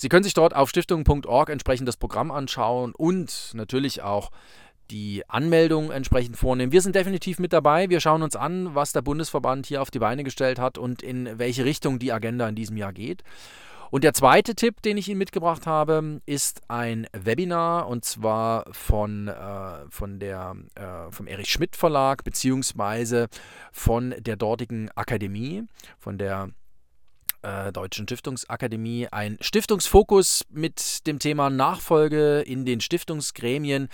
Sie 0.00 0.08
können 0.08 0.22
sich 0.22 0.32
dort 0.32 0.54
auf 0.54 0.70
stiftung.org 0.70 1.50
entsprechend 1.50 1.88
das 1.88 1.96
Programm 1.96 2.30
anschauen 2.30 2.94
und 2.94 3.50
natürlich 3.54 4.00
auch 4.00 4.30
die 4.92 5.24
Anmeldung 5.28 5.90
entsprechend 5.90 6.36
vornehmen. 6.36 6.70
Wir 6.70 6.82
sind 6.82 6.94
definitiv 6.94 7.40
mit 7.40 7.52
dabei. 7.52 7.90
Wir 7.90 7.98
schauen 7.98 8.22
uns 8.22 8.36
an, 8.36 8.76
was 8.76 8.92
der 8.92 9.02
Bundesverband 9.02 9.66
hier 9.66 9.82
auf 9.82 9.90
die 9.90 9.98
Beine 9.98 10.22
gestellt 10.22 10.60
hat 10.60 10.78
und 10.78 11.02
in 11.02 11.38
welche 11.40 11.64
Richtung 11.64 11.98
die 11.98 12.12
Agenda 12.12 12.48
in 12.48 12.54
diesem 12.54 12.76
Jahr 12.76 12.92
geht. 12.92 13.24
Und 13.90 14.04
der 14.04 14.14
zweite 14.14 14.54
Tipp, 14.54 14.82
den 14.82 14.98
ich 14.98 15.08
Ihnen 15.08 15.18
mitgebracht 15.18 15.66
habe, 15.66 16.20
ist 16.26 16.60
ein 16.68 17.08
Webinar 17.12 17.88
und 17.88 18.04
zwar 18.04 18.66
von, 18.72 19.26
äh, 19.26 19.90
von 19.90 20.20
der, 20.20 20.54
äh, 20.76 21.10
vom 21.10 21.26
Erich 21.26 21.50
Schmidt 21.50 21.74
Verlag 21.74 22.22
beziehungsweise 22.22 23.28
von 23.72 24.14
der 24.18 24.36
dortigen 24.36 24.90
Akademie, 24.94 25.64
von 25.98 26.18
der 26.18 26.50
äh, 27.42 27.72
Deutschen 27.72 28.06
Stiftungsakademie 28.06 29.08
ein 29.10 29.38
Stiftungsfokus 29.40 30.44
mit 30.50 31.06
dem 31.06 31.18
Thema 31.18 31.50
Nachfolge 31.50 32.40
in 32.40 32.64
den 32.64 32.80
Stiftungsgremien. 32.80 33.88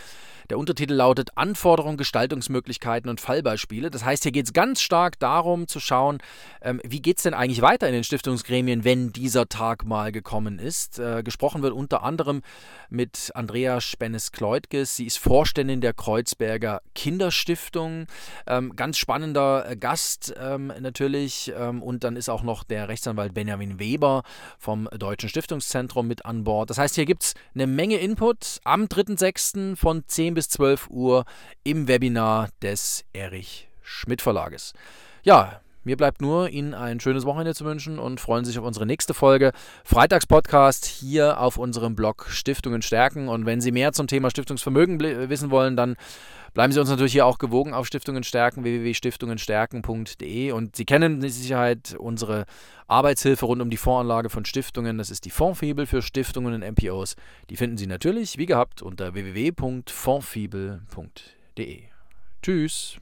Der 0.50 0.58
Untertitel 0.58 0.92
lautet 0.92 1.30
Anforderungen, 1.36 1.96
Gestaltungsmöglichkeiten 1.96 3.08
und 3.08 3.20
Fallbeispiele. 3.20 3.90
Das 3.90 4.04
heißt, 4.04 4.24
hier 4.24 4.32
geht 4.32 4.46
es 4.46 4.52
ganz 4.52 4.82
stark 4.82 5.18
darum 5.18 5.68
zu 5.68 5.80
schauen, 5.80 6.18
ähm, 6.60 6.80
wie 6.84 7.00
geht 7.00 7.16
es 7.16 7.22
denn 7.22 7.34
eigentlich 7.34 7.62
weiter 7.62 7.86
in 7.88 7.94
den 7.94 8.04
Stiftungsgremien, 8.04 8.84
wenn 8.84 9.12
dieser 9.12 9.48
Tag 9.48 9.84
mal 9.86 10.12
gekommen 10.12 10.58
ist. 10.58 10.98
Äh, 10.98 11.22
gesprochen 11.22 11.62
wird 11.62 11.72
unter 11.72 12.02
anderem 12.02 12.42
mit 12.90 13.30
Andrea 13.34 13.80
Spennes-Kleutges. 13.80 14.96
Sie 14.96 15.06
ist 15.06 15.18
Vorständin 15.18 15.80
der 15.80 15.94
Kreuzberger 15.94 16.82
Kinderstiftung. 16.94 18.06
Ähm, 18.46 18.76
ganz 18.76 18.98
spannender 18.98 19.70
äh, 19.70 19.76
Gast 19.76 20.34
ähm, 20.38 20.72
natürlich. 20.80 21.52
Ähm, 21.56 21.82
und 21.82 22.04
dann 22.04 22.16
ist 22.16 22.28
auch 22.28 22.42
noch 22.42 22.64
der 22.64 22.88
Rechtsanwalt 22.88 23.33
Benjamin 23.34 23.78
Weber 23.78 24.22
vom 24.58 24.88
Deutschen 24.96 25.28
Stiftungszentrum 25.28 26.06
mit 26.06 26.24
an 26.24 26.44
Bord. 26.44 26.70
Das 26.70 26.78
heißt, 26.78 26.94
hier 26.94 27.04
gibt 27.04 27.24
es 27.24 27.34
eine 27.54 27.66
Menge 27.66 27.96
Input 27.96 28.60
am 28.64 28.84
3.6. 28.84 29.76
von 29.76 30.04
10 30.06 30.34
bis 30.34 30.48
12 30.48 30.88
Uhr 30.88 31.24
im 31.64 31.88
Webinar 31.88 32.48
des 32.62 33.04
Erich 33.12 33.68
Schmidt 33.82 34.22
Verlages. 34.22 34.72
Ja, 35.22 35.60
mir 35.84 35.96
bleibt 35.96 36.20
nur, 36.20 36.48
Ihnen 36.48 36.74
ein 36.74 37.00
schönes 37.00 37.24
Wochenende 37.24 37.54
zu 37.54 37.64
wünschen 37.64 37.98
und 37.98 38.20
freuen 38.20 38.44
sich 38.44 38.58
auf 38.58 38.64
unsere 38.64 38.86
nächste 38.86 39.14
Folge. 39.14 39.52
Freitagspodcast 39.84 40.86
hier 40.86 41.40
auf 41.40 41.58
unserem 41.58 41.94
Blog 41.94 42.26
Stiftungen 42.28 42.82
stärken. 42.82 43.28
Und 43.28 43.46
wenn 43.46 43.60
Sie 43.60 43.72
mehr 43.72 43.92
zum 43.92 44.06
Thema 44.06 44.30
Stiftungsvermögen 44.30 45.00
wissen 45.28 45.50
wollen, 45.50 45.76
dann 45.76 45.96
bleiben 46.54 46.72
Sie 46.72 46.80
uns 46.80 46.88
natürlich 46.88 47.12
hier 47.12 47.26
auch 47.26 47.38
gewogen 47.38 47.74
auf 47.74 47.86
Stiftungen 47.86 48.24
stärken, 48.24 48.64
www.stiftungenstärken.de. 48.64 50.52
Und 50.52 50.76
Sie 50.76 50.84
kennen 50.84 51.18
mit 51.18 51.32
Sicherheit 51.32 51.96
unsere 51.98 52.46
Arbeitshilfe 52.86 53.46
rund 53.46 53.60
um 53.60 53.70
die 53.70 53.76
Voranlage 53.76 54.30
von 54.30 54.44
Stiftungen. 54.44 54.98
Das 54.98 55.10
ist 55.10 55.24
die 55.24 55.30
Fondsfibel 55.30 55.86
für 55.86 56.02
Stiftungen 56.02 56.54
und 56.54 56.62
MPOs. 56.62 57.16
Die 57.50 57.56
finden 57.56 57.76
Sie 57.76 57.86
natürlich, 57.86 58.38
wie 58.38 58.46
gehabt, 58.46 58.82
unter 58.82 59.14
www.fondsfibel.de. 59.14 61.82
Tschüss. 62.42 62.98